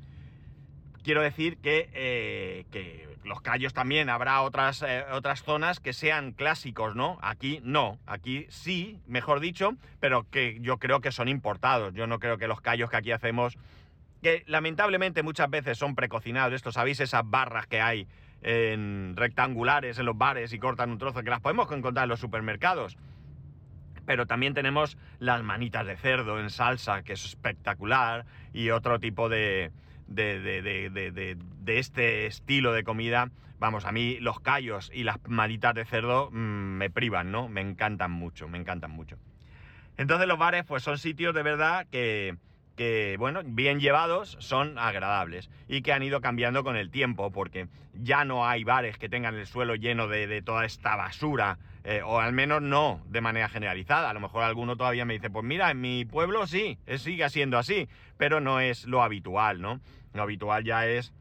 quiero 1.04 1.22
decir 1.22 1.58
que, 1.58 1.90
eh, 1.94 3.08
los 3.24 3.42
callos 3.42 3.74
también 3.74 4.10
habrá 4.10 4.42
otras, 4.42 4.82
eh, 4.82 5.04
otras 5.12 5.44
zonas 5.44 5.80
que 5.80 5.94
sean 5.94 6.32
clásicos, 6.32 6.96
¿no? 6.96 7.20
Aquí 7.22 7.60
no, 7.64 8.00
aquí 8.08 8.48
sí, 8.50 9.00
mejor 9.06 9.40
dicho, 9.40 9.76
pero 10.00 10.28
que 10.30 10.58
yo 10.62 10.78
creo 10.78 11.02
que 11.02 11.12
son 11.12 11.28
importados. 11.28 11.94
Yo 11.94 12.08
no 12.08 12.20
creo 12.20 12.38
que 12.38 12.48
los 12.48 12.62
callos 12.62 12.90
que 12.90 12.98
aquí 12.98 13.12
hacemos, 13.12 13.58
que 14.24 14.44
lamentablemente 14.48 15.22
muchas 15.22 15.50
veces 15.50 15.78
son 15.78 15.96
precocinados, 15.96 16.54
esto 16.54 16.72
sabéis 16.72 17.00
esas 17.00 17.22
barras 17.26 17.68
que 17.68 17.80
hay 17.80 18.08
en 18.42 19.14
rectangulares 19.16 20.00
en 20.00 20.06
los 20.06 20.18
bares 20.18 20.54
y 20.54 20.60
cortan 20.60 20.92
un 20.92 20.98
trozo, 20.98 21.24
que 21.24 21.30
las 21.30 21.42
podemos 21.42 21.72
encontrar 21.72 22.06
en 22.06 22.10
los 22.10 22.20
supermercados. 22.20 22.98
Pero 24.06 24.26
también 24.26 24.54
tenemos 24.54 24.98
las 25.20 25.44
manitas 25.44 25.86
de 25.86 25.96
cerdo 25.96 26.40
en 26.40 26.50
salsa, 26.50 27.04
que 27.04 27.14
es 27.14 27.24
espectacular, 27.26 28.26
y 28.52 28.72
otro 28.72 29.00
tipo 29.00 29.30
de, 29.30 29.72
de, 30.08 31.40
este 31.68 32.26
estilo 32.26 32.74
de 32.74 32.84
comida, 32.84 33.30
vamos, 33.60 33.86
a 33.86 33.92
mí 33.92 34.18
los 34.20 34.40
callos 34.40 34.92
y 34.94 35.04
las 35.04 35.18
manitas 35.28 35.74
de 35.76 35.86
cerdo 35.86 36.30
mm, 36.32 36.36
me 36.36 36.90
privan, 36.90 37.32
¿no? 37.32 37.48
Me 37.48 37.62
encantan 37.62 38.12
mucho, 38.12 38.48
me 38.48 38.58
encantan 38.58 38.92
mucho. 38.92 39.18
Entonces 39.98 40.28
los 40.28 40.38
bares 40.38 40.66
pues 40.66 40.84
son 40.84 40.98
sitios 40.98 41.36
de 41.36 41.44
verdad 41.44 41.86
que, 41.92 42.36
que, 42.76 43.16
bueno, 43.20 43.42
bien 43.44 43.80
llevados 43.80 44.38
son 44.40 44.78
agradables 44.78 45.50
y 45.68 45.82
que 45.82 45.94
han 45.94 46.04
ido 46.04 46.22
cambiando 46.22 46.64
con 46.64 46.76
el 46.76 46.90
tiempo 46.90 47.32
porque 47.32 47.68
ya 47.94 48.26
no 48.26 48.48
hay 48.48 48.64
bares 48.64 48.98
que 48.98 49.10
tengan 49.10 49.36
el 49.36 49.46
suelo 49.46 49.76
lleno 49.76 50.08
de, 50.08 50.42
toda 50.42 50.66
esta 50.66 50.96
basura 50.96 51.60
eh, 51.84 52.02
o 52.04 52.20
al 52.20 52.34
menos 52.34 52.62
no 52.62 53.02
de 53.08 53.22
manera 53.22 53.50
generalizada. 53.50 54.10
A 54.10 54.14
lo 54.14 54.20
mejor 54.20 54.44
alguno 54.44 54.78
todavía 54.78 55.06
me 55.06 55.14
dice, 55.14 55.30
pues 55.30 55.46
mira, 55.46 55.72
en 55.72 55.82
mi 55.82 56.06
pueblo 56.06 56.48
sí, 56.48 56.78
sigue 56.98 57.30
siendo 57.30 57.58
así, 57.58 57.90
pero 58.18 58.40
no 58.40 58.60
es 58.60 58.86
lo 58.86 59.04
habitual, 59.04 59.62
¿no? 59.62 59.80
Lo 60.14 60.24
habitual 60.24 60.64
ya 60.64 60.86
es 60.86 61.14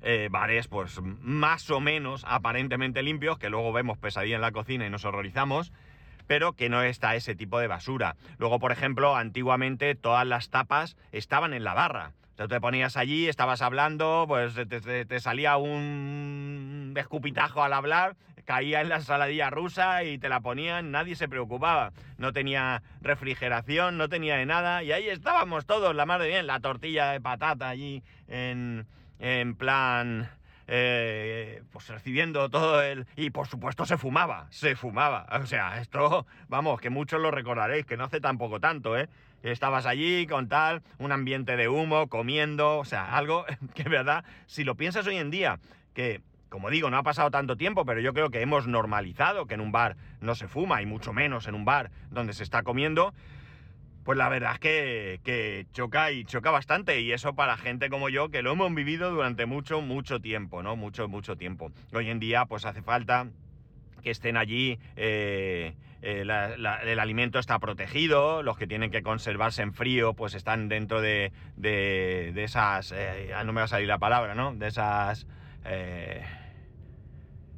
eh, 0.00 0.28
bares 0.30 0.68
pues 0.68 1.00
más 1.02 1.70
o 1.70 1.80
menos 1.80 2.24
aparentemente 2.28 3.02
limpios, 3.02 3.38
que 3.38 3.50
luego 3.50 3.72
vemos 3.72 3.98
pesadilla 3.98 4.36
en 4.36 4.42
la 4.42 4.52
cocina 4.52 4.86
y 4.86 4.90
nos 4.90 5.04
horrorizamos, 5.04 5.72
pero 6.28 6.52
que 6.52 6.68
no 6.68 6.82
está 6.82 7.16
ese 7.16 7.34
tipo 7.34 7.58
de 7.58 7.66
basura. 7.66 8.14
Luego, 8.38 8.60
por 8.60 8.70
ejemplo, 8.70 9.16
antiguamente 9.16 9.96
todas 9.96 10.24
las 10.24 10.50
tapas 10.50 10.96
estaban 11.10 11.52
en 11.54 11.64
la 11.64 11.74
barra. 11.74 12.12
Tú 12.36 12.46
te 12.46 12.60
ponías 12.60 12.96
allí, 12.96 13.28
estabas 13.28 13.62
hablando, 13.62 14.26
pues 14.28 14.54
te, 14.54 15.20
salía 15.20 15.56
un 15.56 16.94
escupitajo 16.96 17.64
al 17.64 17.72
hablar, 17.72 18.14
caía 18.44 18.80
en 18.80 18.90
la 18.90 19.00
saladilla 19.00 19.50
rusa 19.50 20.04
y 20.04 20.18
te 20.18 20.28
la 20.28 20.40
ponían, 20.40 20.92
nadie 20.92 21.16
se 21.16 21.28
preocupaba. 21.28 21.92
No 22.16 22.32
tenía 22.32 22.82
refrigeración, 23.00 23.98
no 23.98 24.08
tenía 24.08 24.36
de 24.36 24.46
nada, 24.46 24.84
y 24.84 24.92
ahí 24.92 25.08
estábamos 25.08 25.66
todos, 25.66 25.96
la 25.96 26.06
madre 26.06 26.28
bien, 26.28 26.46
la 26.46 26.60
tortilla 26.60 27.10
de 27.10 27.20
patata 27.20 27.68
allí 27.68 28.04
en, 28.28 28.86
en 29.18 29.56
plan 29.56 30.30
eh, 30.68 31.62
pues 31.72 31.88
recibiendo 31.88 32.48
todo 32.50 32.82
el... 32.82 33.06
Y 33.16 33.30
por 33.30 33.48
supuesto 33.48 33.86
se 33.86 33.96
fumaba, 33.96 34.46
se 34.50 34.76
fumaba. 34.76 35.26
O 35.40 35.46
sea, 35.46 35.80
esto, 35.80 36.26
vamos, 36.48 36.80
que 36.80 36.90
muchos 36.90 37.20
lo 37.20 37.30
recordaréis, 37.30 37.86
que 37.86 37.96
no 37.96 38.04
hace 38.04 38.20
tampoco 38.20 38.60
tanto, 38.60 38.96
¿eh? 38.96 39.08
Estabas 39.42 39.86
allí 39.86 40.26
con 40.26 40.48
tal, 40.48 40.82
un 40.98 41.10
ambiente 41.12 41.56
de 41.56 41.68
humo, 41.68 42.08
comiendo, 42.08 42.78
o 42.78 42.84
sea, 42.84 43.16
algo 43.16 43.46
que, 43.74 43.84
verdad, 43.84 44.24
si 44.46 44.62
lo 44.62 44.74
piensas 44.74 45.06
hoy 45.06 45.16
en 45.16 45.30
día, 45.30 45.58
que 45.94 46.20
como 46.48 46.70
digo, 46.70 46.90
no 46.90 46.96
ha 46.96 47.02
pasado 47.02 47.30
tanto 47.30 47.56
tiempo, 47.56 47.84
pero 47.84 48.00
yo 48.00 48.14
creo 48.14 48.30
que 48.30 48.40
hemos 48.40 48.66
normalizado 48.66 49.46
que 49.46 49.54
en 49.54 49.60
un 49.60 49.72
bar 49.72 49.96
no 50.20 50.34
se 50.34 50.48
fuma, 50.48 50.80
y 50.80 50.86
mucho 50.86 51.12
menos 51.12 51.46
en 51.46 51.54
un 51.54 51.64
bar 51.64 51.90
donde 52.10 52.32
se 52.32 52.42
está 52.42 52.62
comiendo, 52.62 53.12
pues 54.08 54.16
la 54.16 54.30
verdad 54.30 54.54
es 54.54 54.58
que, 55.20 55.66
choca 55.72 56.12
y 56.12 56.24
choca 56.24 56.50
bastante. 56.50 56.98
Y 57.02 57.12
eso 57.12 57.34
para 57.34 57.58
gente 57.58 57.90
como 57.90 58.08
yo, 58.08 58.30
que 58.30 58.40
lo 58.40 58.52
hemos 58.52 58.74
vivido 58.74 59.10
durante 59.10 59.44
mucho, 59.44 59.82
mucho 59.82 60.18
tiempo, 60.18 60.62
¿no? 60.62 60.76
Mucho, 60.76 61.08
mucho 61.08 61.36
tiempo. 61.36 61.72
Hoy 61.92 62.08
en 62.08 62.18
día, 62.18 62.46
pues 62.46 62.64
hace 62.64 62.80
falta 62.80 63.26
que 64.02 64.10
estén 64.10 64.38
allí. 64.38 64.78
Eh, 64.96 65.74
eh, 66.00 66.22
el 66.22 66.98
alimento 66.98 67.38
está 67.38 67.58
protegido, 67.58 68.42
los 68.42 68.56
que 68.56 68.66
tienen 68.66 68.90
que 68.90 69.02
conservarse 69.02 69.60
en 69.60 69.74
frío, 69.74 70.14
pues 70.14 70.32
están 70.32 70.70
dentro 70.70 71.02
de, 71.02 71.30
de, 71.56 72.32
esas. 72.42 72.94
Eh, 72.96 73.34
no 73.44 73.52
me 73.52 73.60
va 73.60 73.66
a 73.66 73.68
salir 73.68 73.88
la 73.88 73.98
palabra, 73.98 74.34
¿no? 74.34 74.54
De 74.54 74.68
esas. 74.68 75.26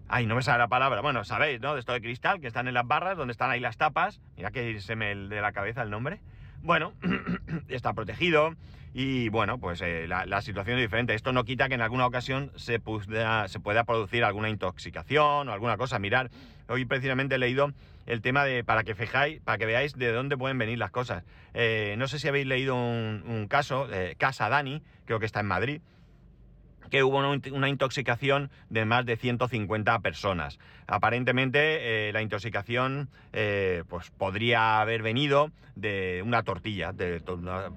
Ay, 0.08 0.26
no 0.26 0.34
me 0.34 0.42
sale 0.42 0.58
la 0.58 0.66
palabra. 0.66 1.00
Bueno, 1.00 1.22
sabéis, 1.22 1.60
¿no? 1.60 1.74
De 1.74 1.78
esto 1.78 1.92
de 1.92 2.00
cristal, 2.00 2.40
que 2.40 2.48
están 2.48 2.66
en 2.66 2.74
las 2.74 2.88
barras, 2.88 3.16
donde 3.16 3.30
están 3.30 3.52
ahí 3.52 3.60
las 3.60 3.76
tapas. 3.76 4.20
Mira 4.36 4.50
que 4.50 4.80
se 4.80 4.96
me 4.96 5.14
de 5.14 5.40
la 5.40 5.52
cabeza 5.52 5.82
el 5.82 5.90
nombre. 5.90 6.18
Bueno, 6.62 6.92
está 7.68 7.94
protegido 7.94 8.54
y 8.92 9.28
bueno, 9.28 9.58
pues 9.58 9.80
eh, 9.82 10.06
la, 10.08 10.42
situación 10.42 10.78
es 10.78 10.84
diferente. 10.84 11.14
Esto 11.14 11.32
no 11.32 11.44
quita 11.44 11.68
que 11.68 11.74
en 11.74 11.80
alguna 11.80 12.06
ocasión 12.06 12.50
se 12.56 12.80
pueda, 12.80 13.48
se 13.48 13.60
pueda 13.60 13.84
producir 13.84 14.24
alguna 14.24 14.50
intoxicación 14.50 15.48
o 15.48 15.52
alguna 15.52 15.76
cosa. 15.76 15.98
Mirar, 15.98 16.30
hoy 16.68 16.84
precisamente 16.84 17.36
he 17.36 17.38
leído 17.38 17.72
el 18.06 18.20
tema 18.20 18.44
de, 18.44 18.64
para 18.64 18.82
que 18.82 18.94
fijáis, 18.94 19.40
para 19.40 19.58
que 19.58 19.66
veáis 19.66 19.94
de 19.94 20.12
dónde 20.12 20.36
pueden 20.36 20.58
venir 20.58 20.78
las 20.78 20.90
cosas. 20.90 21.24
Eh, 21.54 21.94
no 21.98 22.08
sé 22.08 22.18
si 22.18 22.28
habéis 22.28 22.46
leído 22.46 22.74
un, 22.74 23.46
caso, 23.48 23.88
eh, 23.92 24.16
Casa 24.18 24.48
Dani, 24.48 24.82
creo 25.04 25.20
que 25.20 25.26
está 25.26 25.40
en 25.40 25.46
Madrid, 25.46 25.80
que 26.90 27.04
hubo 27.04 27.18
una 27.18 27.68
intoxicación 27.68 28.50
de 28.68 28.84
más 28.84 29.06
de 29.06 29.16
150 29.16 29.98
personas. 30.00 30.58
Aparentemente 30.86 32.08
eh, 32.08 32.12
la 32.12 32.20
intoxicación 32.20 33.08
eh, 33.32 33.84
pues 33.88 34.10
podría 34.10 34.80
haber 34.80 35.02
venido 35.02 35.52
de 35.76 36.22
una 36.26 36.42
tortilla, 36.42 36.92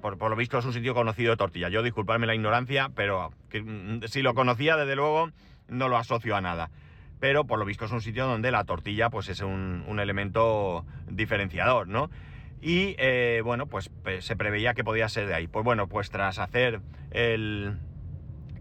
por, 0.01 0.29
lo 0.29 0.35
visto 0.35 0.57
es 0.57 0.65
un 0.65 0.73
sitio 0.73 0.93
conocido 0.93 1.31
de 1.31 1.37
tortilla. 1.37 1.69
Yo 1.69 1.83
disculparme 1.83 2.27
la 2.27 2.35
ignorancia, 2.35 2.89
pero 2.95 3.31
mm, 3.53 4.05
si 4.07 4.23
lo 4.23 4.33
conocía 4.33 4.75
desde 4.75 4.95
luego 4.95 5.29
no 5.69 5.87
lo 5.87 5.97
asocio 5.97 6.35
a 6.35 6.41
nada. 6.41 6.69
Pero 7.19 7.45
por 7.45 7.59
lo 7.59 7.65
visto 7.65 7.85
es 7.85 7.91
un 7.91 8.01
sitio 8.01 8.25
donde 8.25 8.51
la 8.51 8.65
tortilla 8.65 9.09
pues 9.09 9.29
es 9.29 9.41
un, 9.41 9.85
elemento 9.99 10.85
diferenciador, 11.07 11.87
¿no? 11.87 12.09
Y 12.61 12.95
eh, 12.97 13.41
bueno, 13.43 13.67
pues 13.67 13.91
se 14.19 14.35
preveía 14.35 14.73
que 14.73 14.83
podía 14.83 15.07
ser 15.07 15.27
de 15.27 15.35
ahí. 15.35 15.47
Pues 15.47 15.63
bueno, 15.63 15.87
pues 15.87 16.09
tras 16.09 16.39
hacer 16.39 16.81
el, 17.11 17.77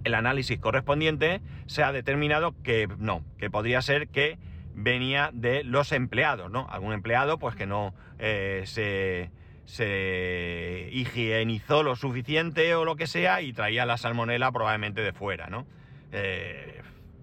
el 0.04 0.14
análisis 0.14 0.59
correspondiente 0.59 1.40
se 1.66 1.82
ha 1.82 1.92
determinado 1.92 2.54
que 2.62 2.88
no, 2.99 3.25
que 3.38 3.50
podría 3.50 3.82
ser 3.82 4.09
que 4.09 4.38
venía 4.75 5.30
de 5.32 5.64
los 5.64 5.92
empleados, 5.92 6.50
¿no? 6.50 6.66
Algún 6.71 6.92
empleado 6.92 7.38
pues 7.38 7.54
que 7.54 7.66
no 7.66 7.94
eh, 8.18 8.62
se, 8.66 9.30
se, 9.64 10.88
higienizó 10.92 11.82
lo 11.82 11.97
suficiente 11.97 12.75
o 12.75 12.85
lo 12.85 12.97
que 12.97 13.06
sea 13.06 13.42
y 13.42 13.52
traía 13.52 13.87
la 13.87 13.99
salmonela 13.99 14.50
probablemente 14.52 15.02
de 15.02 15.12
fuera, 15.12 15.49
¿no? 15.49 15.66
Eh, 16.12 16.80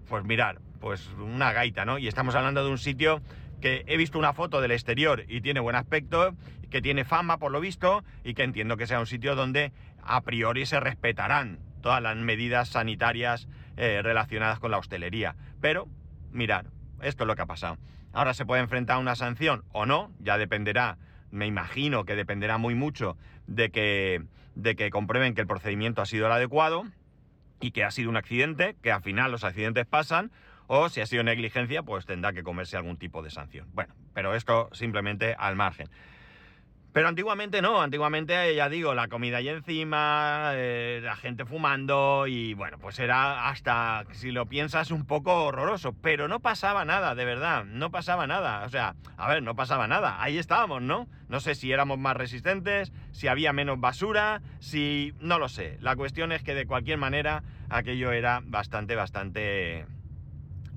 pues 0.08 0.24
mirar, 0.24 0.60
pues 0.80 1.08
una 1.18 1.52
gaita, 1.52 1.84
¿no? 1.84 1.98
Y 1.98 2.08
estamos 2.08 2.34
hablando 2.34 2.64
de 2.64 2.70
un 2.70 2.78
sitio 2.78 3.20
que 3.60 3.84
he 3.86 3.96
visto 3.96 4.18
una 4.18 4.32
foto 4.32 4.60
del 4.60 4.70
exterior 4.70 5.24
y 5.28 5.40
tiene 5.40 5.60
buen 5.60 5.76
aspecto, 5.76 6.34
que 6.70 6.80
tiene 6.80 7.04
fama 7.04 7.38
por 7.38 7.52
lo 7.52 7.60
visto 7.60 8.04
y 8.24 8.34
que 8.34 8.42
entiendo 8.42 8.76
que 8.76 8.86
sea 8.86 9.00
un 9.00 9.06
sitio 9.06 9.34
donde 9.34 9.72
a 10.02 10.22
priori 10.22 10.66
se 10.66 10.80
respetarán 10.80 11.58
todas 11.80 12.02
las 12.02 12.16
medidas 12.16 12.68
sanitarias 12.68 13.48
eh, 13.76 14.00
relacionadas 14.02 14.58
con 14.58 14.70
la 14.70 14.78
hostelería. 14.78 15.36
Pero, 15.60 15.88
mirad, 16.32 16.66
esto 17.02 17.24
es 17.24 17.26
lo 17.26 17.36
que 17.36 17.42
ha 17.42 17.46
pasado. 17.46 17.78
Ahora 18.12 18.34
se 18.34 18.44
puede 18.44 18.62
enfrentar 18.62 18.96
a 18.96 19.00
una 19.00 19.14
sanción 19.14 19.64
o 19.72 19.86
no, 19.86 20.10
ya 20.18 20.36
dependerá, 20.38 20.98
me 21.30 21.46
imagino 21.46 22.04
que 22.04 22.16
dependerá 22.16 22.58
muy 22.58 22.74
mucho 22.74 23.16
de 23.46 23.70
que, 23.70 24.24
de 24.54 24.74
que 24.74 24.90
comprueben 24.90 25.34
que 25.34 25.40
el 25.40 25.46
procedimiento 25.46 26.02
ha 26.02 26.06
sido 26.06 26.26
el 26.26 26.32
adecuado 26.32 26.84
y 27.60 27.70
que 27.70 27.84
ha 27.84 27.90
sido 27.90 28.10
un 28.10 28.16
accidente, 28.16 28.76
que 28.82 28.90
al 28.90 29.02
final 29.02 29.30
los 29.30 29.44
accidentes 29.44 29.86
pasan, 29.86 30.32
o 30.66 30.88
si 30.88 31.00
ha 31.00 31.06
sido 31.06 31.22
negligencia, 31.22 31.82
pues 31.82 32.06
tendrá 32.06 32.32
que 32.32 32.42
comerse 32.42 32.76
algún 32.76 32.96
tipo 32.96 33.22
de 33.22 33.30
sanción. 33.30 33.68
Bueno, 33.72 33.94
pero 34.14 34.34
esto 34.34 34.68
simplemente 34.72 35.34
al 35.38 35.56
margen. 35.56 35.88
Pero 36.92 37.06
antiguamente 37.06 37.62
no, 37.62 37.80
antiguamente 37.80 38.54
ya 38.54 38.68
digo, 38.68 38.94
la 38.94 39.06
comida 39.06 39.36
ahí 39.36 39.48
encima, 39.48 40.50
eh, 40.54 41.00
la 41.02 41.14
gente 41.14 41.44
fumando 41.44 42.26
y 42.26 42.54
bueno, 42.54 42.78
pues 42.78 42.98
era 42.98 43.48
hasta, 43.48 44.04
si 44.10 44.32
lo 44.32 44.46
piensas, 44.46 44.90
un 44.90 45.06
poco 45.06 45.44
horroroso, 45.44 45.92
pero 45.92 46.26
no 46.26 46.40
pasaba 46.40 46.84
nada, 46.84 47.14
de 47.14 47.24
verdad, 47.24 47.64
no 47.64 47.92
pasaba 47.92 48.26
nada, 48.26 48.64
o 48.64 48.68
sea, 48.68 48.96
a 49.16 49.28
ver, 49.28 49.40
no 49.40 49.54
pasaba 49.54 49.86
nada, 49.86 50.20
ahí 50.20 50.36
estábamos, 50.36 50.82
¿no? 50.82 51.06
No 51.28 51.38
sé 51.38 51.54
si 51.54 51.70
éramos 51.70 51.98
más 51.98 52.16
resistentes, 52.16 52.92
si 53.12 53.28
había 53.28 53.52
menos 53.52 53.78
basura, 53.78 54.42
si... 54.58 55.14
no 55.20 55.38
lo 55.38 55.48
sé, 55.48 55.78
la 55.80 55.94
cuestión 55.94 56.32
es 56.32 56.42
que 56.42 56.54
de 56.54 56.66
cualquier 56.66 56.98
manera 56.98 57.44
aquello 57.68 58.10
era 58.10 58.40
bastante, 58.42 58.96
bastante 58.96 59.86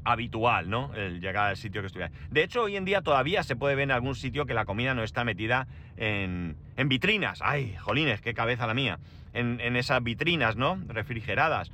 habitual, 0.04 0.70
¿no? 0.70 0.94
El 0.96 1.22
llegar 1.22 1.50
al 1.50 1.58
sitio 1.58 1.82
que 1.82 1.88
estuviera. 1.88 2.12
De 2.30 2.44
hecho, 2.44 2.64
hoy 2.64 2.76
en 2.76 2.86
día 2.86 3.02
todavía 3.02 3.44
se 3.44 3.56
puede 3.56 3.76
ver 3.76 3.84
en 3.84 3.92
algún 3.92 4.16
sitio 4.16 4.46
que 4.46 4.54
la 4.54 4.66
comida 4.66 4.94
no 4.94 5.04
está 5.04 5.24
metida 5.24 5.68
en, 5.98 6.56
en 6.78 6.90
vitrinas. 6.90 7.40
¡Ay, 7.42 7.76
jolines, 7.80 8.22
qué 8.22 8.34
cabeza 8.34 8.68
la 8.68 8.74
mía! 8.74 9.00
En, 9.34 9.76
esas 9.76 10.04
vitrinas, 10.04 10.56
¿no? 10.58 10.80
Refrigeradas. 10.88 11.72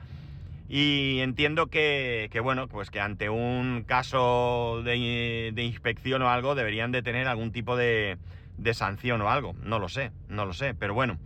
Y 0.69 1.19
entiendo 1.19 1.67
que, 1.67 2.29
que, 2.31 2.39
bueno, 2.39 2.67
pues 2.67 2.89
que 2.89 3.01
ante 3.01 3.29
un 3.29 3.83
caso 3.85 4.81
de, 4.85 5.51
de, 5.53 5.63
inspección 5.63 6.21
o 6.21 6.29
algo 6.29 6.55
deberían 6.55 6.91
de 6.91 7.01
tener 7.01 7.27
algún 7.27 7.51
tipo 7.51 7.75
de, 7.75 8.17
de 8.57 8.73
sanción 8.73 9.21
o 9.21 9.29
algo. 9.29 9.55
No 9.63 9.79
lo 9.79 9.89
sé, 9.89 10.11
no 10.29 10.45
lo 10.45 10.53
sé, 10.53 10.73
pero 10.73 10.93
bueno. 10.93 11.17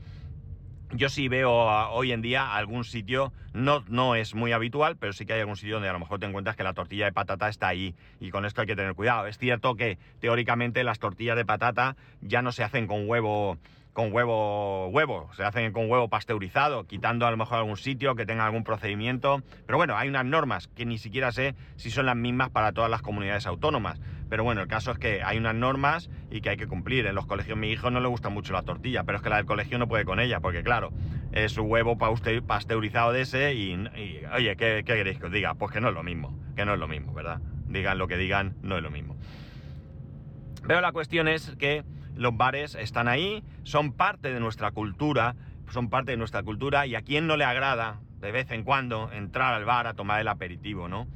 Yo 0.94 1.10
sí 1.10 1.28
veo 1.28 1.70
a- 1.70 1.90
hoy 1.90 2.12
en 2.12 2.22
día 2.22 2.56
algún 2.56 2.84
sitio, 2.84 3.34
no, 3.54 3.84
no 3.88 4.16
es 4.16 4.36
muy 4.36 4.52
habitual, 4.52 4.98
pero 4.98 5.14
sí 5.14 5.26
que 5.26 5.34
hay 5.34 5.40
algún 5.42 5.58
sitio 5.58 5.76
donde 5.76 5.90
a 5.90 5.94
lo 5.94 6.00
mejor 6.00 6.20
te 6.20 6.26
encuentras 6.26 6.56
que 6.56 6.64
la 6.64 6.74
tortilla 6.74 7.06
de 7.06 7.12
patata 7.14 7.50
está 7.50 7.68
ahí 7.68 7.96
y 8.20 8.30
con 8.32 8.46
esto 8.46 8.62
hay 8.62 8.68
que 8.68 8.76
tener 8.76 8.94
cuidado. 8.94 9.28
Es 9.28 9.38
cierto 9.38 9.76
que 9.76 9.98
teóricamente 10.20 10.84
las 10.84 11.00
tortillas 11.00 11.36
de 11.36 11.46
patata 11.46 11.96
ya 12.22 12.42
no 12.42 12.52
se 12.52 12.64
hacen 12.64 12.88
con 12.88 13.10
huevo 13.10 13.58
con 13.94 14.12
huevo 14.12 14.88
huevo, 14.88 15.30
se 15.36 15.44
hacen 15.44 15.72
con 15.72 15.90
huevo 15.90 16.10
pasteurizado, 16.10 16.86
quitando 16.86 17.28
a 17.28 17.32
lo 17.32 17.38
mejor 17.38 17.60
algún 17.60 17.78
sitio 17.78 18.16
que 18.16 18.26
tenga 18.26 18.46
algún 18.46 18.64
procedimiento, 18.64 19.44
pero 19.68 19.78
bueno, 19.78 19.96
hay 19.96 20.10
unas 20.10 20.26
normas 20.26 20.68
que 20.68 20.86
ni 20.86 20.98
siquiera 20.98 21.32
sé 21.32 21.56
si 21.76 21.92
son 21.92 22.08
las 22.08 22.16
mismas 22.16 22.50
para 22.50 22.72
todas 22.72 22.90
las 22.90 23.04
comunidades 23.04 23.46
autónomas. 23.46 24.02
Pero 24.30 24.44
bueno, 24.44 24.62
el 24.62 24.68
caso 24.68 24.92
es 24.92 24.98
que 24.98 25.22
hay 25.22 25.38
unas 25.38 25.54
normas 25.54 26.10
y 26.32 26.42
que 26.42 26.50
hay 26.50 26.58
que 26.58 26.66
cumplir. 26.66 27.06
En 27.06 27.14
los 27.14 27.28
colegios 27.28 27.56
mi 27.56 27.70
hijo 27.70 27.92
no 27.92 28.00
le 28.00 28.08
gusta 28.08 28.30
mucho 28.30 28.52
la 28.54 28.64
tortilla, 28.64 29.04
pero 29.04 29.20
es 29.20 29.24
que 29.24 29.30
la 29.30 29.38
del 29.38 29.46
colegio 29.46 29.78
no 29.78 29.88
puede 29.88 30.06
con 30.06 30.20
ella, 30.20 30.40
porque 30.40 30.64
claro, 30.64 30.92
es 31.32 31.52
su 31.52 31.62
huevo 31.62 31.98
pasteurizado 31.98 33.12
de 33.12 33.22
ese 33.22 33.54
y, 33.54 33.74
y, 33.74 34.22
oye, 34.34 34.56
¿qué, 34.56 34.84
¿qué 34.84 34.96
queréis 34.96 35.20
que 35.20 35.28
os 35.28 35.32
diga? 35.32 35.54
Pues 35.54 35.72
que 35.72 35.82
no 35.82 35.90
es 35.90 35.94
lo 35.94 36.02
mismo, 36.02 36.36
que 36.56 36.66
no 36.66 36.74
es 36.74 36.80
lo 36.80 36.88
mismo, 36.88 37.14
¿verdad? 37.14 37.42
Digan 37.68 38.00
lo 38.00 38.08
que 38.08 38.18
digan, 38.18 38.56
no 38.64 38.76
es 38.78 38.82
lo 38.82 38.90
mismo. 38.90 39.16
Pero 40.66 40.82
la 40.82 40.92
cuestión 40.94 41.28
es 41.28 41.56
que 41.60 41.84
los 42.16 42.36
bares 42.36 42.76
están 42.76 43.08
ahí, 43.08 43.44
son 43.64 43.92
parte 43.94 44.34
de 44.34 44.40
nuestra 44.40 44.72
cultura, 44.72 45.36
son 45.72 45.90
parte 45.90 46.12
de 46.12 46.18
nuestra 46.18 46.44
cultura 46.44 46.86
y 46.86 46.96
a 46.96 47.02
quién 47.02 47.28
no 47.28 47.38
le 47.38 47.46
agrada 47.46 48.00
de 48.20 48.32
vez 48.32 48.52
en 48.52 48.64
cuando 48.64 49.12
entrar 49.12 49.54
al 49.54 49.66
bar 49.66 49.88
a 49.88 49.94
tomar 49.94 50.22
el 50.22 50.28
aperitivo, 50.28 50.88
¿no? 50.88 51.08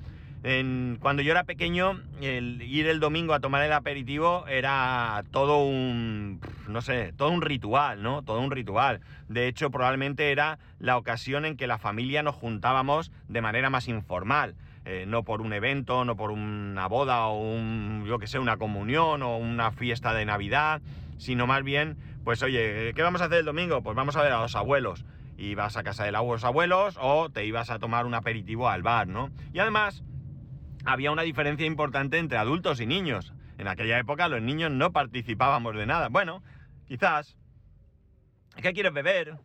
Cuando 0.99 1.21
yo 1.23 1.31
era 1.31 1.43
pequeño, 1.43 1.99
ir 2.21 2.87
el 2.87 2.99
domingo 3.01 3.33
a 3.33 3.41
tomar 3.41 3.63
el 3.63 3.73
aperitivo 3.73 4.45
era 4.47 5.23
todo 5.31 5.65
un, 5.65 6.39
no 6.69 6.81
sé, 6.81 7.11
todo 7.17 7.31
un 7.31 7.41
ritual, 7.41 8.01
¿no? 8.01 8.21
Todo 8.21 8.39
un 8.39 8.51
ritual. 8.51 9.01
De 9.27 9.47
hecho, 9.47 9.71
probablemente 9.71 10.31
era 10.31 10.57
la 10.79 10.95
ocasión 10.95 11.43
en 11.43 11.57
que 11.57 11.67
la 11.67 11.77
familia 11.77 12.23
nos 12.23 12.35
juntábamos 12.35 13.11
de 13.27 13.41
manera 13.41 13.69
más 13.69 13.89
informal. 13.89 14.55
Eh, 14.89 15.05
no 15.05 15.23
por 15.23 15.41
un 15.41 15.51
evento, 15.51 16.05
no 16.05 16.15
por 16.15 16.31
una 16.31 16.87
boda 16.87 17.25
o 17.25 17.41
un, 17.41 18.05
yo 18.07 18.19
que 18.19 18.27
sé, 18.27 18.39
una 18.39 18.55
comunión 18.55 19.21
o 19.21 19.35
una 19.35 19.71
fiesta 19.71 20.13
de 20.13 20.23
Navidad, 20.23 20.81
sino 21.17 21.45
más 21.45 21.61
bien, 21.63 21.97
pues 22.23 22.41
oye, 22.41 22.93
¿qué 22.95 23.01
vamos 23.01 23.19
a 23.19 23.25
hacer 23.25 23.39
el 23.39 23.45
domingo? 23.45 23.83
Pues 23.83 23.97
vamos 23.97 24.15
a 24.15 24.21
ver 24.21 24.31
a 24.31 24.39
los 24.39 24.55
abuelos. 24.55 25.03
Ibas 25.37 25.75
a 25.75 25.83
casa 25.83 26.05
de 26.05 26.13
los 26.13 26.45
abuelos 26.45 26.97
o 27.01 27.29
te 27.29 27.45
ibas 27.45 27.69
a 27.69 27.79
tomar 27.79 28.05
un 28.05 28.13
aperitivo 28.13 28.69
al 28.69 28.81
bar, 28.81 29.09
¿no? 29.09 29.29
Y 29.51 29.59
además, 29.59 30.05
había 30.85 31.11
una 31.11 31.23
diferencia 31.23 31.65
importante 31.65 32.17
entre 32.17 32.37
adultos 32.37 32.79
y 32.79 32.85
niños. 32.85 33.33
En 33.57 33.67
aquella 33.67 33.99
época 33.99 34.29
los 34.29 34.41
niños 34.41 34.71
no 34.71 34.93
participábamos 34.93 35.75
de 35.75 35.85
nada. 35.85 36.07
Bueno, 36.07 36.43
quizás. 36.87 37.37
¿Qué 38.55 38.71
quieres 38.71 38.93
beber? 38.93 39.37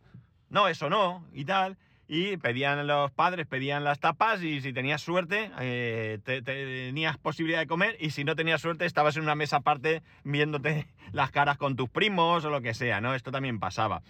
No, 0.49 0.69
eso 0.69 0.89
no, 0.89 1.27
y 1.33 1.43
tal. 1.43 1.77
Y 2.07 2.35
pedían 2.37 2.85
los 2.85 3.11
padres, 3.11 3.47
pedían 3.47 3.83
las 3.85 3.99
tapas 3.99 4.43
y 4.43 4.59
si 4.61 4.73
tenías 4.73 5.01
suerte, 5.01 5.49
eh, 5.61 6.19
te- 6.25 6.41
te- 6.41 6.85
tenías 6.87 7.17
posibilidad 7.17 7.59
de 7.59 7.67
comer 7.67 7.95
y 7.99 8.09
si 8.11 8.23
no 8.25 8.35
tenías 8.35 8.61
suerte 8.61 8.85
estabas 8.85 9.15
en 9.15 9.23
una 9.23 9.35
mesa 9.35 9.57
aparte 9.57 10.03
viéndote 10.23 10.85
las 11.13 11.31
caras 11.31 11.57
con 11.57 11.75
tus 11.75 11.89
primos 11.89 12.43
o 12.45 12.49
lo 12.49 12.61
que 12.61 12.73
sea, 12.73 12.99
¿no? 13.01 13.15
Esto 13.15 13.31
también 13.31 13.59
pasaba. 13.59 14.01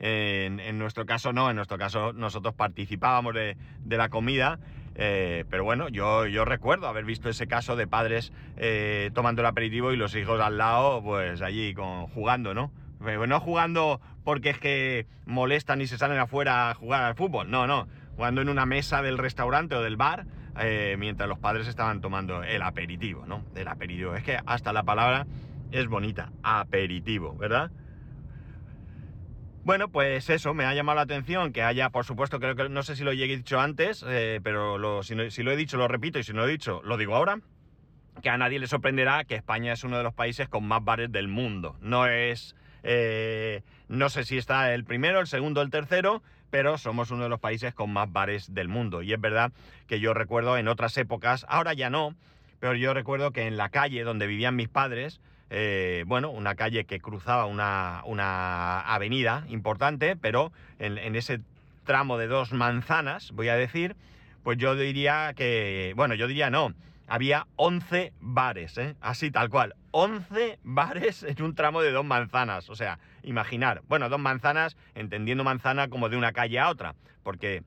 En, 0.00 0.58
en 0.60 0.78
nuestro 0.78 1.06
caso 1.06 1.32
no, 1.32 1.50
en 1.50 1.56
nuestro 1.56 1.78
caso 1.78 2.12
nosotros 2.12 2.54
participábamos 2.54 3.34
de, 3.34 3.56
de 3.84 3.96
la 3.96 4.08
comida, 4.08 4.58
eh, 4.96 5.44
pero 5.48 5.62
bueno, 5.62 5.88
yo, 5.88 6.26
yo 6.26 6.44
recuerdo 6.44 6.88
haber 6.88 7.04
visto 7.04 7.28
ese 7.28 7.46
caso 7.46 7.76
de 7.76 7.86
padres 7.86 8.32
eh, 8.56 9.10
tomando 9.14 9.42
el 9.42 9.46
aperitivo 9.46 9.92
y 9.92 9.96
los 9.96 10.16
hijos 10.16 10.40
al 10.40 10.58
lado, 10.58 11.02
pues 11.04 11.40
allí 11.42 11.72
con, 11.74 12.08
jugando, 12.08 12.52
¿no? 12.54 12.72
Pero 13.04 13.26
no 13.26 13.38
jugando 13.40 14.00
porque 14.24 14.50
es 14.50 14.58
que 14.58 15.06
molestan 15.26 15.80
y 15.80 15.86
se 15.86 15.98
salen 15.98 16.18
afuera 16.18 16.70
a 16.70 16.74
jugar 16.74 17.02
al 17.02 17.14
fútbol, 17.14 17.50
no, 17.50 17.66
no, 17.66 17.88
jugando 18.16 18.40
en 18.40 18.48
una 18.48 18.66
mesa 18.66 19.02
del 19.02 19.18
restaurante 19.18 19.74
o 19.74 19.82
del 19.82 19.96
bar 19.96 20.26
eh, 20.60 20.96
mientras 20.98 21.28
los 21.28 21.38
padres 21.38 21.66
estaban 21.66 22.00
tomando 22.00 22.42
el 22.42 22.62
aperitivo, 22.62 23.24
¿no? 23.26 23.44
El 23.54 23.68
aperitivo, 23.68 24.14
es 24.14 24.22
que 24.22 24.38
hasta 24.44 24.72
la 24.72 24.82
palabra 24.82 25.26
es 25.70 25.88
bonita, 25.88 26.30
aperitivo, 26.42 27.34
¿verdad? 27.36 27.70
Bueno, 29.64 29.88
pues 29.88 30.28
eso, 30.28 30.54
me 30.54 30.64
ha 30.64 30.74
llamado 30.74 30.96
la 30.96 31.02
atención 31.02 31.52
que 31.52 31.62
haya, 31.62 31.90
por 31.90 32.04
supuesto, 32.04 32.40
creo 32.40 32.56
que 32.56 32.68
no 32.68 32.82
sé 32.82 32.96
si 32.96 33.04
lo 33.04 33.12
he 33.12 33.16
dicho 33.16 33.60
antes, 33.60 34.04
eh, 34.06 34.40
pero 34.42 35.02
si 35.04 35.14
lo 35.14 35.52
he 35.52 35.56
dicho 35.56 35.76
lo 35.76 35.86
repito 35.86 36.18
y 36.18 36.24
si 36.24 36.32
no 36.32 36.40
lo 36.40 36.48
he 36.48 36.50
dicho 36.50 36.82
lo 36.84 36.96
digo 36.96 37.14
ahora, 37.14 37.38
que 38.20 38.28
a 38.28 38.36
nadie 38.36 38.58
le 38.58 38.66
sorprenderá 38.66 39.24
que 39.24 39.36
España 39.36 39.72
es 39.72 39.84
uno 39.84 39.96
de 39.96 40.02
los 40.02 40.12
países 40.12 40.48
con 40.48 40.66
más 40.66 40.84
bares 40.84 41.10
del 41.10 41.28
mundo. 41.28 41.76
No 41.80 42.06
es, 42.06 42.54
eh, 42.82 43.62
no 43.88 44.08
sé 44.08 44.24
si 44.24 44.38
está 44.38 44.72
el 44.74 44.84
primero, 44.84 45.20
el 45.20 45.26
segundo, 45.26 45.62
el 45.62 45.70
tercero, 45.70 46.22
pero 46.50 46.78
somos 46.78 47.10
uno 47.10 47.24
de 47.24 47.28
los 47.28 47.40
países 47.40 47.74
con 47.74 47.92
más 47.92 48.12
bares 48.12 48.52
del 48.54 48.68
mundo. 48.68 49.02
Y 49.02 49.12
es 49.12 49.20
verdad 49.20 49.52
que 49.86 50.00
yo 50.00 50.14
recuerdo 50.14 50.56
en 50.58 50.68
otras 50.68 50.96
épocas, 50.98 51.46
ahora 51.48 51.72
ya 51.72 51.90
no, 51.90 52.14
pero 52.60 52.74
yo 52.74 52.94
recuerdo 52.94 53.32
que 53.32 53.46
en 53.46 53.56
la 53.56 53.70
calle 53.70 54.04
donde 54.04 54.26
vivían 54.26 54.56
mis 54.56 54.68
padres, 54.68 55.20
eh, 55.50 56.04
bueno, 56.06 56.30
una 56.30 56.54
calle 56.54 56.84
que 56.84 57.00
cruzaba 57.00 57.46
una, 57.46 58.02
una 58.06 58.80
avenida 58.80 59.44
importante, 59.48 60.16
pero 60.16 60.52
en, 60.78 60.98
en 60.98 61.16
ese 61.16 61.40
tramo 61.84 62.18
de 62.18 62.26
dos 62.26 62.52
manzanas, 62.52 63.32
voy 63.32 63.48
a 63.48 63.56
decir, 63.56 63.96
pues 64.42 64.58
yo 64.58 64.74
diría 64.74 65.32
que, 65.34 65.92
bueno, 65.96 66.14
yo 66.14 66.26
diría 66.26 66.50
no, 66.50 66.72
había 67.06 67.46
11 67.56 68.12
bares, 68.20 68.78
¿eh? 68.78 68.96
así 69.00 69.30
tal 69.30 69.48
cual, 69.50 69.74
11 69.92 70.58
bares 70.62 71.22
en 71.22 71.42
un 71.42 71.54
tramo 71.54 71.82
de 71.82 71.92
dos 71.92 72.04
manzanas, 72.04 72.68
o 72.70 72.74
sea, 72.74 72.98
imaginar, 73.22 73.82
bueno, 73.88 74.08
dos 74.08 74.18
manzanas, 74.18 74.76
entendiendo 74.94 75.44
manzana 75.44 75.88
como 75.88 76.08
de 76.08 76.16
una 76.16 76.32
calle 76.32 76.58
a 76.58 76.70
otra, 76.70 76.94
porque 77.22 77.62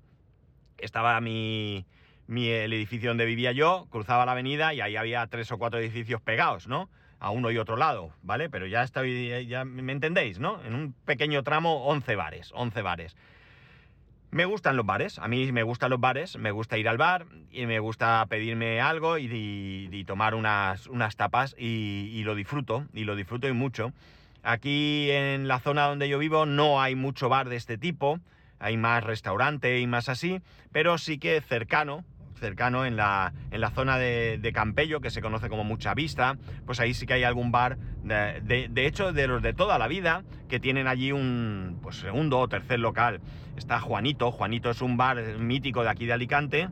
estaba 0.77 1.21
mi, 1.21 1.85
mi, 2.27 2.49
el 2.49 2.73
edificio 2.73 3.09
donde 3.09 3.25
vivía 3.25 3.51
yo, 3.51 3.87
cruzaba 3.89 4.25
la 4.25 4.33
avenida 4.33 4.73
y 4.73 4.81
ahí 4.81 4.95
había 4.95 5.25
tres 5.27 5.51
o 5.51 5.57
cuatro 5.57 5.79
edificios 5.79 6.21
pegados, 6.21 6.67
¿no? 6.67 6.89
A 7.19 7.29
uno 7.29 7.51
y 7.51 7.57
otro 7.57 7.77
lado, 7.77 8.11
¿vale? 8.23 8.49
Pero 8.49 8.65
ya 8.67 8.83
está, 8.83 9.05
ya 9.05 9.63
me 9.63 9.91
entendéis, 9.91 10.39
¿no? 10.39 10.61
En 10.63 10.75
un 10.75 10.93
pequeño 11.05 11.43
tramo, 11.43 11.85
11 11.85 12.15
bares, 12.15 12.51
11 12.53 12.81
bares. 12.81 13.15
Me 14.35 14.43
gustan 14.43 14.75
los 14.75 14.85
bares, 14.85 15.17
a 15.19 15.29
mí 15.29 15.49
me 15.53 15.63
gustan 15.63 15.91
los 15.91 16.01
bares, 16.01 16.37
me 16.37 16.51
gusta 16.51 16.77
ir 16.77 16.89
al 16.89 16.97
bar 16.97 17.25
y 17.51 17.67
me 17.67 17.79
gusta 17.79 18.25
pedirme 18.27 18.81
algo 18.81 19.17
y, 19.17 20.03
tomar 20.05 20.35
unas, 20.35 20.87
unas 20.87 21.15
tapas 21.15 21.55
y, 21.57 22.09
y 22.11 22.25
lo 22.25 22.35
disfruto, 22.35 22.85
y 22.91 23.05
lo 23.05 23.15
disfruto 23.15 23.47
y 23.47 23.53
mucho. 23.53 23.93
Aquí 24.43 25.09
en 25.09 25.47
la 25.47 25.61
zona 25.61 25.87
donde 25.87 26.09
yo 26.09 26.19
vivo 26.19 26.45
no 26.45 26.81
hay 26.81 26.95
mucho 26.95 27.29
bar 27.29 27.47
de 27.47 27.55
este 27.55 27.77
tipo, 27.77 28.19
hay 28.59 28.75
más 28.75 29.05
restaurante 29.05 29.79
y 29.79 29.87
más 29.87 30.09
así, 30.09 30.41
pero 30.73 30.97
sí 30.97 31.17
que 31.17 31.39
cercano, 31.39 32.03
cercano 32.35 32.85
en 32.85 32.95
la, 32.95 33.33
en 33.51 33.61
la 33.61 33.69
zona 33.71 33.97
de, 33.97 34.37
de 34.37 34.51
Campello, 34.53 35.01
que 35.01 35.09
se 35.09 35.21
conoce 35.21 35.49
como 35.49 35.63
Mucha 35.63 35.93
Vista, 35.93 36.37
pues 36.65 36.79
ahí 36.79 36.93
sí 36.93 37.05
que 37.05 37.13
hay 37.13 37.23
algún 37.23 37.51
bar, 37.51 37.77
de, 38.03 38.69
de- 38.69 38.85
hecho 38.85 39.13
de 39.13 39.27
los 39.27 39.41
de 39.41 39.53
toda 39.53 39.77
la 39.79 39.87
vida, 39.87 40.23
que 40.47 40.59
tienen 40.59 40.87
allí 40.87 41.11
un 41.11 41.79
pues, 41.81 41.97
segundo 41.97 42.39
o 42.39 42.47
tercer 42.47 42.79
local. 42.79 43.21
Está 43.57 43.79
Juanito, 43.79 44.31
Juanito 44.31 44.69
es 44.69 44.81
un 44.81 44.97
bar 44.97 45.17
mítico 45.39 45.83
de 45.83 45.89
aquí 45.89 46.05
de 46.05 46.13
Alicante, 46.13 46.69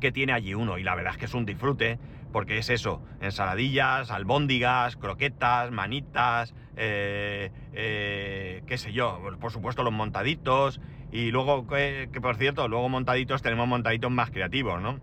que 0.00 0.12
tiene 0.12 0.32
allí 0.32 0.54
uno, 0.54 0.78
y 0.78 0.82
la 0.82 0.94
verdad 0.94 1.12
es 1.12 1.18
que 1.18 1.24
es 1.26 1.34
un 1.34 1.46
disfrute, 1.46 1.98
porque 2.32 2.58
es 2.58 2.70
eso, 2.70 3.02
ensaladillas, 3.20 4.10
albóndigas, 4.10 4.96
croquetas, 4.96 5.70
manitas, 5.70 6.54
eh, 6.76 7.50
eh, 7.72 8.62
qué 8.66 8.78
sé 8.78 8.92
yo, 8.92 9.20
por 9.38 9.52
supuesto 9.52 9.82
los 9.82 9.92
montaditos, 9.92 10.80
y 11.12 11.30
luego, 11.30 11.66
que, 11.66 12.08
que 12.12 12.20
por 12.20 12.36
cierto, 12.36 12.66
luego 12.68 12.88
montaditos 12.88 13.42
tenemos 13.42 13.68
montaditos 13.68 14.10
más 14.10 14.30
creativos, 14.30 14.80
¿no? 14.80 14.98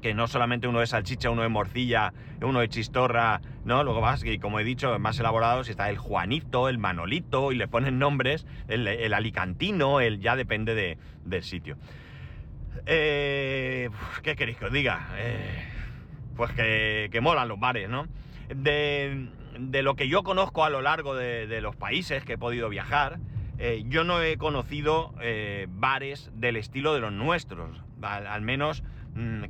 Que 0.00 0.14
no 0.14 0.28
solamente 0.28 0.68
uno 0.68 0.78
de 0.80 0.86
salchicha, 0.86 1.30
uno 1.30 1.42
de 1.42 1.48
morcilla, 1.48 2.14
uno 2.40 2.60
de 2.60 2.68
chistorra, 2.68 3.40
¿no? 3.64 3.82
Luego 3.82 4.00
vas, 4.00 4.22
y 4.24 4.38
como 4.38 4.60
he 4.60 4.64
dicho, 4.64 4.96
más 5.00 5.18
elaborados, 5.18 5.68
está 5.68 5.90
el 5.90 5.98
Juanito, 5.98 6.68
el 6.68 6.78
Manolito, 6.78 7.50
y 7.50 7.56
le 7.56 7.66
ponen 7.66 7.98
nombres, 7.98 8.46
el, 8.68 9.12
Alicantino, 9.12 10.00
el 10.00 10.20
ya 10.20 10.36
depende 10.36 10.76
de- 10.76 10.96
del 11.24 11.42
sitio. 11.42 11.76
Eh, 12.86 13.90
¿Qué 14.22 14.36
queréis 14.36 14.58
que 14.58 14.66
os 14.66 14.72
diga? 14.72 15.08
Eh, 15.16 15.64
pues 16.36 16.52
que, 16.52 17.08
que 17.10 17.20
molan 17.20 17.48
los 17.48 17.58
bares, 17.58 17.88
¿no? 17.88 18.06
De, 18.54 19.28
de 19.58 19.82
lo 19.82 19.96
que 19.96 20.06
yo 20.06 20.22
conozco 20.22 20.64
a 20.64 20.70
lo 20.70 20.82
largo 20.82 21.16
de 21.16 21.60
los 21.60 21.74
países 21.74 22.22
que 22.24 22.34
he 22.34 22.38
podido 22.38 22.68
viajar, 22.68 23.18
eh, 23.58 23.84
yo 23.86 24.04
no 24.04 24.20
he 24.20 24.36
conocido 24.36 25.14
eh, 25.20 25.66
bares 25.70 26.30
del 26.34 26.56
estilo 26.56 26.94
de 26.94 27.00
los 27.00 27.12
nuestros. 27.12 27.82
Al, 28.02 28.42
menos 28.42 28.82
mm, 29.14 29.44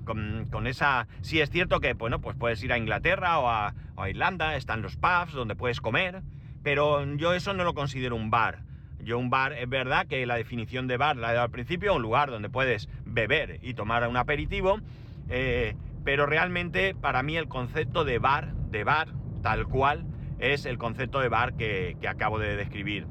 con, 0.50 0.66
esa... 0.66 1.08
Sí 1.22 1.40
es 1.40 1.50
cierto 1.50 1.80
que, 1.80 1.94
bueno, 1.94 2.20
pues 2.20 2.36
puedes 2.36 2.62
ir 2.62 2.72
a 2.72 2.78
Inglaterra 2.78 3.38
o 3.38 3.48
a, 3.48 3.74
Irlanda, 4.08 4.56
están 4.56 4.82
los 4.82 4.96
pubs 4.96 5.32
donde 5.32 5.56
puedes 5.56 5.80
comer, 5.80 6.22
pero 6.62 7.04
yo 7.16 7.32
eso 7.32 7.52
no 7.54 7.64
lo 7.64 7.74
considero 7.74 8.14
un 8.14 8.30
bar. 8.30 8.62
Yo 9.00 9.18
un 9.18 9.30
bar, 9.30 9.52
es 9.52 9.68
verdad 9.68 10.06
que 10.06 10.24
la 10.26 10.36
definición 10.36 10.86
de 10.86 10.96
bar 10.96 11.16
la 11.16 11.30
he 11.30 11.34
dado 11.34 11.44
al 11.44 11.50
principio, 11.50 11.94
un 11.94 12.02
lugar 12.02 12.30
donde 12.30 12.48
puedes 12.48 12.88
beber 13.04 13.58
y 13.62 13.74
tomar 13.74 14.06
un 14.08 14.16
aperitivo, 14.16 14.80
eh, 15.28 15.76
pero 16.04 16.26
realmente 16.26 16.94
para 16.94 17.22
mí 17.22 17.36
el 17.36 17.48
concepto 17.48 18.04
de 18.04 18.18
bar, 18.18 18.52
de 18.70 18.84
bar, 18.84 19.08
tal 19.42 19.66
cual, 19.66 20.06
es 20.38 20.66
el 20.66 20.78
concepto 20.78 21.20
de 21.20 21.28
bar 21.28 21.54
que 21.54 21.96
acabo 22.06 22.38
de 22.38 22.56
describir. 22.56 23.06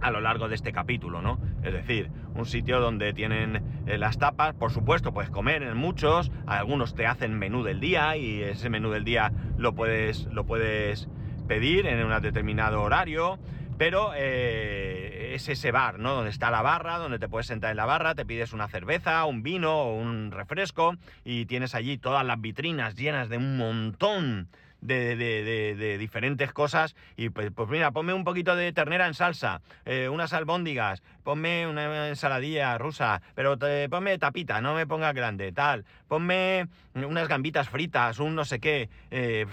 A 0.00 0.10
lo 0.10 0.20
largo 0.20 0.48
de 0.48 0.54
este 0.54 0.72
capítulo, 0.72 1.22
¿no? 1.22 1.38
Es 1.62 1.72
decir, 1.72 2.10
un 2.34 2.46
sitio 2.46 2.80
donde 2.80 3.12
tienen 3.12 3.62
eh, 3.86 3.98
las 3.98 4.18
tapas, 4.18 4.54
por 4.54 4.70
supuesto, 4.70 5.12
puedes 5.12 5.30
comer 5.30 5.62
en 5.62 5.76
muchos, 5.76 6.30
algunos 6.46 6.94
te 6.94 7.06
hacen 7.06 7.38
menú 7.38 7.62
del 7.62 7.80
día 7.80 8.16
y 8.16 8.42
ese 8.42 8.68
menú 8.70 8.90
del 8.90 9.04
día 9.04 9.32
lo 9.56 9.74
puedes, 9.74 10.24
lo 10.26 10.44
puedes 10.44 11.08
pedir 11.46 11.86
en 11.86 12.04
un 12.04 12.20
determinado 12.20 12.82
horario, 12.82 13.38
pero 13.78 14.12
eh, 14.16 15.32
es 15.34 15.48
ese 15.48 15.70
bar, 15.70 15.98
¿no? 15.98 16.14
Donde 16.14 16.30
está 16.30 16.50
la 16.50 16.62
barra, 16.62 16.98
donde 16.98 17.18
te 17.18 17.28
puedes 17.28 17.46
sentar 17.46 17.70
en 17.70 17.76
la 17.76 17.86
barra, 17.86 18.14
te 18.14 18.24
pides 18.24 18.52
una 18.52 18.68
cerveza, 18.68 19.24
un 19.26 19.42
vino 19.42 19.80
o 19.80 19.94
un 19.94 20.30
refresco 20.30 20.96
y 21.24 21.46
tienes 21.46 21.74
allí 21.74 21.98
todas 21.98 22.24
las 22.24 22.40
vitrinas 22.40 22.96
llenas 22.96 23.28
de 23.28 23.36
un 23.36 23.56
montón 23.56 24.48
de, 24.80 25.96
diferentes 25.98 26.52
cosas. 26.52 26.96
Y 27.16 27.30
pues, 27.30 27.50
pues, 27.54 27.68
mira, 27.68 27.90
ponme 27.90 28.12
un 28.12 28.24
poquito 28.24 28.56
de 28.56 28.72
ternera 28.72 29.06
en 29.06 29.14
salsa, 29.14 29.60
eh, 29.84 30.08
unas 30.08 30.32
albóndigas, 30.32 31.02
ponme 31.22 31.66
una 31.66 32.08
ensaladilla 32.08 32.76
rusa, 32.78 33.22
pero 33.34 33.58
ponme 33.90 34.18
tapita, 34.18 34.60
no 34.60 34.74
me 34.74 34.86
ponga 34.86 35.12
grande, 35.12 35.52
tal. 35.52 35.84
Ponme 36.08 36.68
unas 36.94 37.28
gambitas 37.28 37.68
fritas, 37.68 38.18
un 38.18 38.34
no 38.34 38.44
sé 38.44 38.60
qué. 38.60 38.88
Eh, 39.10 39.46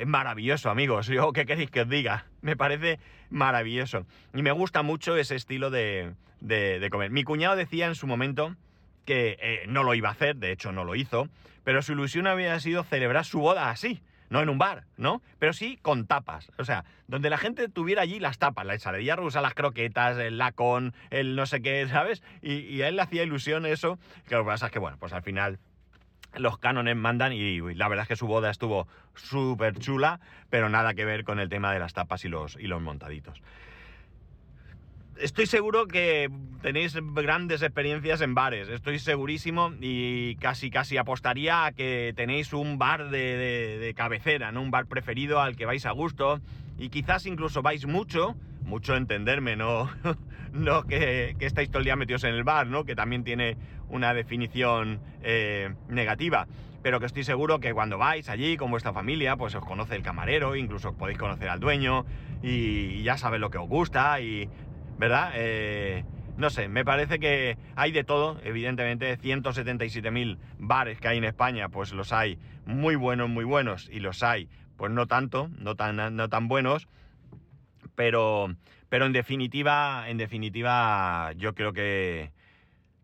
es 0.00 0.06
maravilloso, 0.06 0.70
amigos. 0.70 1.06
Yo, 1.06 1.32
¿qué 1.32 1.46
queréis 1.46 1.70
que 1.70 1.82
os 1.82 1.88
diga? 1.88 2.26
Me 2.40 2.56
parece 2.56 2.98
maravilloso. 3.30 4.04
Y 4.34 4.42
me 4.42 4.50
gusta 4.50 4.82
mucho 4.82 5.16
ese 5.16 5.36
estilo 5.36 5.70
de, 5.70 6.14
de 6.40 6.88
comer. 6.90 7.10
Mi 7.10 7.22
cuñado 7.22 7.54
decía 7.54 7.86
en 7.86 7.94
su 7.94 8.08
momento 8.08 8.56
que 9.04 9.36
eh, 9.40 9.64
no 9.66 9.82
lo 9.82 9.94
iba 9.94 10.08
a 10.08 10.12
hacer, 10.12 10.36
de 10.36 10.52
hecho 10.52 10.72
no 10.72 10.84
lo 10.84 10.94
hizo, 10.94 11.28
pero 11.64 11.82
su 11.82 11.92
ilusión 11.92 12.26
había 12.26 12.58
sido 12.60 12.84
celebrar 12.84 13.24
su 13.24 13.40
boda 13.40 13.70
así, 13.70 14.02
no 14.30 14.40
en 14.40 14.48
un 14.48 14.58
bar, 14.58 14.84
¿no? 14.96 15.20
Pero 15.38 15.52
sí 15.52 15.78
con 15.82 16.06
tapas. 16.06 16.50
O 16.56 16.64
sea, 16.64 16.84
donde 17.08 17.28
la 17.28 17.36
gente 17.36 17.68
tuviera 17.68 18.02
allí 18.02 18.18
las 18.18 18.38
tapas, 18.38 18.64
la 18.64 18.74
ensaladilla 18.74 19.16
rusa, 19.16 19.42
las 19.42 19.54
croquetas, 19.54 20.16
el 20.16 20.38
lacón, 20.38 20.94
el 21.10 21.36
no 21.36 21.44
sé 21.44 21.60
qué, 21.60 21.86
¿sabes? 21.88 22.22
Y, 22.40 22.80
a 22.80 22.88
él 22.88 22.96
le 22.96 23.02
hacía 23.02 23.24
ilusión 23.24 23.66
eso. 23.66 23.98
Que 24.26 24.36
lo 24.36 24.44
que 24.44 24.48
pasa 24.48 24.66
es 24.66 24.72
que, 24.72 24.78
bueno, 24.78 24.96
pues 24.98 25.12
al 25.12 25.22
final 25.22 25.58
los 26.34 26.58
cánones 26.58 26.96
mandan 26.96 27.32
y, 27.32 27.60
la 27.74 27.88
verdad 27.88 28.04
es 28.04 28.08
que 28.08 28.16
su 28.16 28.28
boda 28.28 28.50
estuvo 28.50 28.86
súper 29.14 29.76
chula, 29.78 30.20
pero 30.48 30.68
nada 30.68 30.94
que 30.94 31.04
ver 31.04 31.24
con 31.24 31.40
el 31.40 31.48
tema 31.48 31.72
de 31.72 31.80
las 31.80 31.92
tapas 31.92 32.24
y 32.24 32.28
los, 32.28 32.56
y 32.56 32.68
los 32.68 32.80
montaditos 32.80 33.42
estoy 35.20 35.46
seguro 35.46 35.86
que 35.86 36.30
tenéis 36.62 36.96
grandes 37.14 37.62
experiencias 37.62 38.20
en 38.20 38.34
bares, 38.34 38.68
estoy 38.68 38.98
segurísimo 38.98 39.72
y 39.80 40.36
casi 40.36 40.70
casi 40.70 40.96
apostaría 40.96 41.66
a 41.66 41.72
que 41.72 42.12
tenéis 42.16 42.52
un 42.52 42.78
bar 42.78 43.10
de, 43.10 43.92
cabecera, 43.96 44.52
¿no? 44.52 44.62
Un 44.62 44.70
bar 44.70 44.86
preferido 44.86 45.40
al 45.40 45.56
que 45.56 45.66
vais 45.66 45.86
a 45.86 45.92
gusto 45.92 46.40
y 46.78 46.88
quizás 46.88 47.26
incluso 47.26 47.62
vais 47.62 47.86
mucho, 47.86 48.36
mucho 48.64 48.96
entenderme, 48.96 49.56
no, 49.56 49.90
no 50.52 50.84
que, 50.84 51.36
estáis 51.40 51.70
todo 51.70 51.78
el 51.78 51.84
día 51.84 51.96
metidos 51.96 52.24
en 52.24 52.34
el 52.34 52.44
bar, 52.44 52.66
¿no? 52.66 52.84
Que 52.84 52.94
también 52.94 53.24
tiene 53.24 53.56
una 53.88 54.14
definición 54.14 55.00
eh, 55.22 55.74
negativa. 55.88 56.46
Pero 56.82 56.98
que 56.98 57.04
estoy 57.04 57.24
seguro 57.24 57.60
que 57.60 57.74
cuando 57.74 57.98
vais 57.98 58.30
allí 58.30 58.56
con 58.56 58.70
vuestra 58.70 58.94
familia, 58.94 59.36
pues 59.36 59.54
os 59.54 59.62
conoce 59.62 59.96
el 59.96 60.02
camarero, 60.02 60.56
incluso 60.56 60.94
podéis 60.94 61.18
conocer 61.18 61.50
al 61.50 61.60
dueño 61.60 62.06
y 62.42 63.02
ya 63.02 63.18
sabe 63.18 63.38
lo 63.38 63.50
que 63.50 63.58
os 63.58 63.68
gusta 63.68 64.18
y 64.22 64.48
¿verdad? 65.00 65.32
Eh, 65.34 66.04
no 66.36 66.50
sé, 66.50 66.68
me 66.68 66.84
parece 66.84 67.18
que 67.18 67.56
hay 67.74 67.90
de 67.90 68.04
todo, 68.04 68.38
evidentemente, 68.44 69.18
177.000 69.18 70.36
bares 70.58 71.00
que 71.00 71.08
hay 71.08 71.16
en 71.16 71.24
España, 71.24 71.70
pues 71.70 71.92
los 71.92 72.12
hay 72.12 72.38
muy 72.66 72.96
buenos, 72.96 73.30
muy 73.30 73.44
buenos, 73.44 73.88
y 73.90 74.00
los 74.00 74.22
hay, 74.22 74.50
pues 74.76 74.92
no 74.92 75.06
tanto, 75.06 75.48
no 75.58 75.74
tan, 75.74 76.14
no 76.14 76.28
tan 76.28 76.48
buenos, 76.48 76.86
pero, 77.94 78.54
pero 78.90 79.06
en 79.06 79.12
definitiva, 79.12 80.04
en 80.08 80.18
definitiva, 80.18 81.32
yo 81.32 81.54
creo 81.54 81.72
que, 81.72 82.30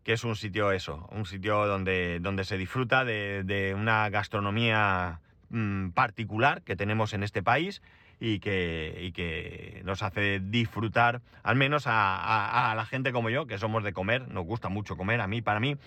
que 0.03 0.13
es 0.13 0.23
un 0.23 0.35
sitio 0.35 0.71
eso, 0.71 1.09
un 1.11 1.25
sitio 1.25 1.65
donde, 1.65 2.19
donde 2.19 2.43
se 2.43 2.59
disfruta 2.59 3.05
de, 3.05 3.75
una 3.75 4.07
gastronomía 4.09 5.19
mm, 5.49 5.89
particular 5.89 6.61
que 6.61 6.75
tenemos 6.75 7.13
en 7.13 7.23
este 7.23 7.41
país 7.41 7.81
y 8.19 8.39
que, 8.39 9.11
que 9.15 9.81
nos 9.85 10.01
hace 10.01 10.39
disfrutar, 10.39 11.21
al 11.43 11.55
menos 11.55 11.83
a, 11.85 12.73
la 12.75 12.85
gente 12.85 13.11
como 13.11 13.29
yo, 13.29 13.45
que 13.45 13.57
somos 13.57 13.83
de 13.83 13.93
comer, 13.93 14.27
nos 14.27 14.45
gusta 14.45 14.69
mucho 14.69 14.97
comer, 14.97 15.21
a 15.21 15.27
mí, 15.27 15.41
para 15.41 15.59
mí, 15.59 15.77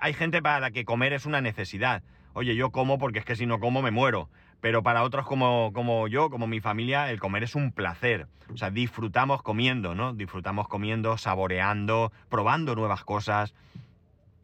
hay 0.00 0.12
gente 0.12 0.42
para 0.42 0.60
la 0.60 0.70
que 0.70 0.84
comer 0.84 1.12
es 1.12 1.26
una 1.26 1.40
necesidad. 1.40 2.02
Oye, 2.32 2.54
yo 2.56 2.70
como 2.70 2.98
porque 2.98 3.20
es 3.20 3.24
que 3.24 3.36
si 3.36 3.46
no 3.46 3.58
como 3.60 3.82
me 3.82 3.90
muero. 3.90 4.28
Pero 4.60 4.82
para 4.82 5.04
otros 5.04 5.24
como, 5.24 5.72
como 5.72 6.08
yo, 6.08 6.30
como 6.30 6.48
mi 6.48 6.60
familia, 6.60 7.10
el 7.12 7.20
comer 7.20 7.44
es 7.44 7.54
un 7.54 7.70
placer. 7.70 8.26
O 8.52 8.56
sea, 8.56 8.70
disfrutamos 8.70 9.40
comiendo, 9.42 9.94
¿no? 9.94 10.14
Disfrutamos 10.14 10.66
comiendo, 10.66 11.16
saboreando, 11.16 12.12
probando 12.28 12.74
nuevas 12.74 13.04
cosas. 13.04 13.54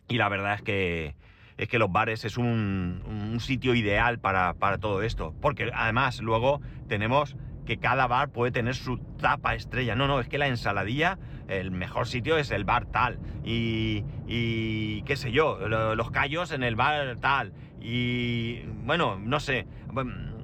Y 0.07 0.17
la 0.17 0.29
verdad 0.29 0.55
es 0.55 0.63
que, 0.63 1.15
es 1.57 1.69
que 1.69 1.79
los 1.79 1.91
bares 1.91 2.25
es 2.25 2.37
un, 2.37 3.37
sitio 3.41 3.75
ideal 3.75 4.19
para, 4.19 4.55
todo 4.79 5.03
esto. 5.03 5.35
Porque 5.41 5.71
además 5.75 6.21
luego 6.21 6.61
tenemos 6.89 7.37
que 7.67 7.79
cada 7.79 8.07
bar 8.07 8.31
puede 8.31 8.53
tener 8.53 8.75
su 8.75 8.99
tapa 8.99 9.55
estrella. 9.55 9.95
No, 9.95 10.07
no, 10.07 10.21
es 10.21 10.29
que 10.29 10.39
la 10.39 10.49
ensaladilla, 10.49 11.19
el 11.49 11.71
mejor 11.71 12.07
sitio 12.07 12.37
es 12.37 12.51
el 12.51 12.65
bar 12.65 12.87
tal. 12.87 13.19
Y, 13.45 14.05
y 14.27 15.03
qué 15.03 15.17
sé 15.17 15.33
yo, 15.33 15.69
los 15.69 16.11
callos 16.11 16.53
en 16.53 16.63
el 16.63 16.77
bar 16.77 17.17
tal. 17.21 17.53
Y 17.81 18.63
bueno, 18.85 19.19
no 19.19 19.41
sé. 19.41 19.67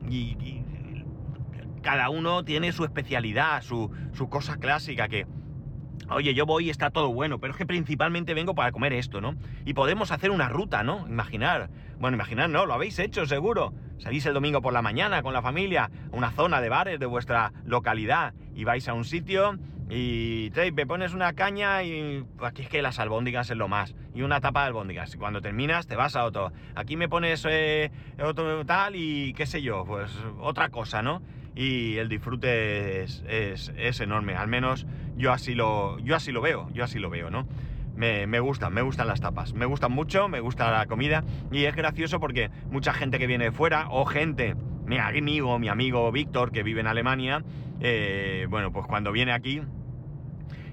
Y, 0.09 0.63
cada 1.83 2.11
uno 2.11 2.45
tiene 2.45 2.73
su 2.73 2.85
especialidad, 2.85 3.63
su, 3.63 3.91
su 4.13 4.29
cosa 4.29 4.59
clásica 4.59 5.09
que 5.09 5.27
Oye, 6.09 6.35
yo 6.35 6.47
voy 6.47 6.67
y 6.67 6.71
está 6.71 6.91
todo 6.91 7.13
bueno, 7.13 7.39
pero 7.39 7.53
es 7.53 7.57
que 7.57 7.67
principalmente 7.67 8.35
vengo 8.35 8.55
para 8.55 8.73
comer 8.73 8.93
esto, 8.93 9.21
¿no? 9.21 9.37
Y 9.65 9.75
podemos 9.75 10.11
hacer 10.11 10.31
una 10.31 10.49
ruta, 10.49 10.83
¿no? 10.83 11.07
Imaginar. 11.09 11.71
Bueno, 11.99 12.17
imaginar, 12.17 12.51
no, 12.51 12.67
lo 12.67 12.75
habéis 12.75 12.99
hecho 12.99 13.27
seguro. 13.27 13.73
Salís 13.99 14.25
el 14.27 14.35
domingo 14.35 14.63
por 14.63 14.73
la 14.73 14.83
mañana 14.83 15.23
con 15.23 15.35
la 15.35 15.43
familia, 15.43 15.91
a 16.13 16.17
una 16.17 16.33
zona 16.33 16.61
de 16.61 16.69
bares 16.69 16.99
de 16.99 17.07
vuestra 17.07 17.53
localidad 17.65 18.35
y 18.55 18.65
vais 18.65 18.89
a 18.89 18.95
un 18.95 19.05
sitio 19.05 19.59
y 19.89 20.51
te, 20.51 20.73
me 20.73 20.87
pones 20.87 21.13
una 21.15 21.33
caña 21.35 21.83
y 21.83 22.25
aquí 22.41 22.63
es 22.63 22.69
que 22.69 22.81
las 22.81 22.99
albóndigas 22.99 23.51
es 23.51 23.57
lo 23.57 23.69
más. 23.69 23.95
Y 24.15 24.23
una 24.23 24.41
tapa 24.41 24.63
de 24.63 24.69
albóndigas. 24.69 25.15
Y 25.15 25.19
cuando 25.19 25.41
terminas 25.41 25.87
te 25.87 25.97
vas 25.97 26.17
a 26.17 26.25
otro. 26.25 26.53
Aquí 26.75 26.97
me 26.97 27.09
pones 27.09 27.47
eh, 27.49 27.91
otro 28.21 28.65
tal 28.65 28.97
y 28.97 29.33
qué 29.35 29.47
sé 29.47 29.63
yo, 29.63 29.85
pues 29.85 30.11
otra 30.41 30.71
cosa, 30.71 31.03
¿no? 31.03 31.23
y 31.55 31.97
el 31.97 32.09
disfrute 32.09 33.03
es, 33.03 34.01
enorme. 34.01 34.37
Al 34.37 34.49
menos 34.49 34.87
yo 35.21 35.33
así 35.33 35.55
lo, 35.55 35.99
yo 36.01 36.17
así 36.17 36.33
lo 36.33 36.41
veo, 36.41 36.69
yo 36.73 36.83
así 36.83 36.99
lo 36.99 37.11
veo, 37.11 37.31
¿no? 37.31 37.47
Me, 37.95 38.27
me, 38.27 38.41
gustan, 38.41 38.73
me 38.73 38.83
gustan 38.83 39.07
las 39.07 39.21
tapas, 39.21 39.53
me 39.53 39.67
gustan 39.67 39.93
mucho, 39.93 40.29
me 40.29 40.41
gusta 40.41 40.71
la 40.71 40.87
comida 40.87 41.23
y 41.53 41.65
es 41.65 41.77
gracioso 41.77 42.19
porque 42.19 42.51
mucha 42.71 42.95
gente 42.95 43.19
que 43.19 43.27
viene 43.27 43.45
de 43.45 43.53
fuera 43.53 43.89
o 43.91 44.07
gente, 44.07 44.57
mi 44.87 44.99
amigo, 44.99 45.59
mi 45.59 45.69
amigo 45.69 46.11
Víctor 46.11 46.51
que 46.51 46.63
vive 46.63 46.81
en 46.81 46.87
Alemania, 46.87 47.45
eh, 47.81 48.47
bueno, 48.49 48.73
pues 48.73 48.87
cuando 48.87 49.13
viene 49.13 49.33
aquí 49.33 49.61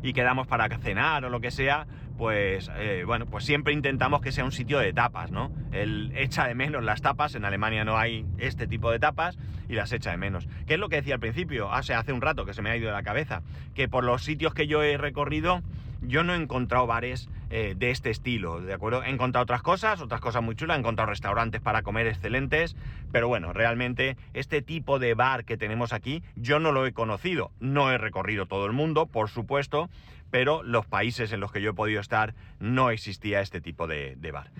y 0.02 0.14
quedamos 0.14 0.48
para 0.48 0.70
cenar 0.80 1.26
o 1.26 1.30
lo 1.30 1.42
que 1.42 1.52
sea, 1.52 1.86
pues 2.18 2.72
eh, 2.78 3.04
bueno, 3.06 3.26
pues 3.26 3.46
siempre 3.46 3.74
intentamos 3.74 4.22
que 4.22 4.32
sea 4.32 4.44
un 4.44 4.52
sitio 4.52 4.80
de 4.80 4.92
tapas, 4.92 5.32
¿no? 5.32 5.52
Él 5.72 6.12
echa 6.16 6.48
de 6.48 6.56
menos 6.56 6.84
las 6.84 7.02
tapas, 7.02 7.36
en 7.36 7.46
Alemania 7.46 7.86
no 7.86 7.98
hay 7.98 8.26
este 8.38 8.68
tipo 8.68 8.92
de 8.92 9.00
tapas 9.00 9.38
y 9.70 9.74
las 9.74 9.92
echa 9.92 10.12
de 10.12 10.18
menos. 10.18 10.48
¿Qué 10.66 10.74
es 10.74 10.80
lo 10.80 10.90
que 10.90 10.98
decía 10.98 11.16
al 11.16 11.20
principio? 11.20 11.72
Hace, 11.72 11.94
hace 11.94 12.14
un 12.14 12.22
rato 12.22 12.46
que 12.46 12.54
se 12.54 12.62
me 12.62 12.72
ha 12.72 12.78
ido 12.78 12.88
de 12.88 12.94
la 12.94 13.04
cabeza, 13.04 13.44
que 13.76 13.88
por 13.88 14.04
los 14.04 14.24
sitios 14.24 14.54
que 14.54 14.68
yo 14.68 14.82
he 14.82 14.98
recorrido, 14.98 15.62
yo 16.02 16.24
no 16.24 16.34
he 16.34 16.38
encontrado 16.38 16.88
bares 16.88 17.30
eh, 17.50 17.76
de 17.78 17.92
este 17.92 18.10
estilo, 18.10 18.60
¿de 18.60 18.74
acuerdo? 18.74 19.04
He 19.04 19.10
encontrado 19.10 19.44
otras 19.44 19.62
cosas, 19.62 20.02
otras 20.02 20.20
cosas 20.20 20.44
muy 20.44 20.56
chulas, 20.56 20.76
he 20.76 20.80
encontrado 20.80 21.10
restaurantes 21.10 21.62
para 21.62 21.82
comer 21.82 22.06
excelentes, 22.08 22.76
pero 23.14 23.30
bueno, 23.30 23.54
realmente 23.54 24.18
este 24.34 24.62
tipo 24.62 25.00
de 25.00 25.14
bar 25.14 25.46
que 25.46 25.56
tenemos 25.56 25.94
aquí, 25.94 26.24
yo 26.36 26.60
no 26.60 26.74
lo 26.74 26.86
he 26.86 26.92
conocido, 26.92 27.52
no 27.62 27.90
he 27.90 27.98
recorrido 27.98 28.48
todo 28.48 28.66
el 28.66 28.74
mundo, 28.74 29.06
por 29.06 29.30
supuesto, 29.30 29.90
pero 30.30 30.62
los 30.62 30.86
países 30.86 31.32
en 31.32 31.40
los 31.40 31.54
que 31.54 31.62
yo 31.62 31.70
he 31.70 31.74
podido 31.74 32.02
estar 32.02 32.36
no 32.60 32.90
existía 32.90 33.40
este 33.40 33.62
tipo 33.62 33.88
de, 33.88 34.18
bar. 34.34 34.52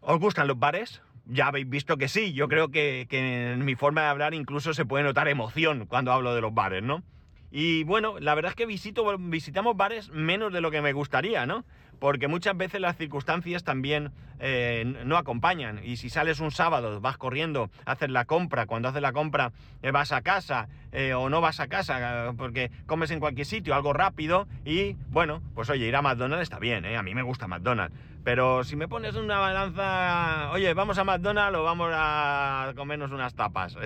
¿Os 0.00 0.18
gustan 0.18 0.48
los 0.48 0.58
bares? 0.58 1.02
Ya 1.26 1.48
habéis 1.48 1.68
visto 1.68 1.98
que 1.98 2.08
sí, 2.08 2.32
yo 2.32 2.48
creo 2.48 2.68
que, 2.68 3.06
que 3.10 3.52
en 3.52 3.64
mi 3.66 3.74
forma 3.74 4.00
de 4.00 4.08
hablar 4.08 4.32
incluso 4.32 4.72
se 4.72 4.86
puede 4.86 5.04
notar 5.04 5.28
emoción 5.28 5.84
cuando 5.84 6.12
hablo 6.12 6.34
de 6.34 6.40
los 6.40 6.54
bares, 6.54 6.82
¿no? 6.82 7.02
Y 7.50 7.84
bueno, 7.84 8.18
la 8.20 8.34
verdad 8.34 8.50
es 8.50 8.56
que 8.56 8.66
visito, 8.66 9.16
visitamos 9.18 9.76
bares 9.76 10.10
menos 10.10 10.52
de 10.52 10.60
lo 10.60 10.70
que 10.70 10.82
me 10.82 10.92
gustaría, 10.92 11.46
¿no? 11.46 11.64
Porque 11.98 12.28
muchas 12.28 12.56
veces 12.56 12.80
las 12.80 12.96
circunstancias 12.96 13.64
también 13.64 14.12
eh, 14.38 14.84
no 15.04 15.16
acompañan. 15.16 15.80
Y 15.82 15.96
si 15.96 16.10
sales 16.10 16.40
un 16.40 16.50
sábado, 16.50 17.00
vas 17.00 17.16
corriendo, 17.16 17.70
haces 17.86 18.10
la 18.10 18.24
compra, 18.24 18.66
cuando 18.66 18.88
haces 18.88 19.02
la 19.02 19.12
compra 19.12 19.52
eh, 19.82 19.90
vas 19.90 20.12
a 20.12 20.20
casa 20.22 20.68
eh, 20.92 21.14
o 21.14 21.28
no 21.28 21.40
vas 21.40 21.58
a 21.58 21.68
casa 21.68 22.32
porque 22.36 22.70
comes 22.86 23.10
en 23.10 23.18
cualquier 23.18 23.46
sitio, 23.46 23.74
algo 23.74 23.92
rápido 23.92 24.46
y 24.64 24.94
bueno, 25.08 25.42
pues 25.54 25.70
oye, 25.70 25.86
ir 25.86 25.96
a 25.96 26.02
McDonald's 26.02 26.42
está 26.42 26.58
bien, 26.58 26.84
A 26.84 27.02
mí 27.02 27.14
me 27.14 27.22
gusta 27.22 27.48
McDonald's. 27.48 27.96
Pero 28.22 28.62
si 28.62 28.76
me 28.76 28.88
pones 28.88 29.16
una 29.16 29.38
balanza, 29.38 30.50
oye, 30.52 30.72
vamos 30.74 30.98
a 30.98 31.04
McDonald's 31.04 31.58
o 31.58 31.64
vamos 31.64 31.90
a 31.94 32.74
comernos 32.76 33.10
unas 33.10 33.34
tapas. 33.34 33.76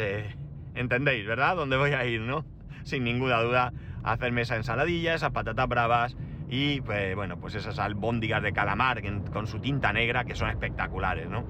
¿Entendéis, 0.74 1.26
verdad? 1.26 1.56
¿Dónde 1.56 1.76
voy 1.76 1.92
a 1.92 2.04
ir, 2.04 2.20
no? 2.20 2.44
Sin 2.84 3.04
ninguna 3.04 3.40
duda 3.40 3.72
hacerme 4.02 4.42
esa 4.42 4.56
ensaladilla, 4.56 5.14
esas 5.14 5.30
patatas 5.30 5.68
bravas 5.68 6.16
y 6.48 6.80
pues, 6.80 7.14
bueno, 7.14 7.38
pues 7.38 7.54
esas 7.54 7.78
albóndigas 7.78 8.42
de 8.42 8.52
calamar 8.52 9.02
con 9.32 9.46
su 9.46 9.58
tinta 9.58 9.92
negra 9.92 10.24
que 10.24 10.34
son 10.34 10.50
espectaculares, 10.50 11.28
¿no? 11.28 11.44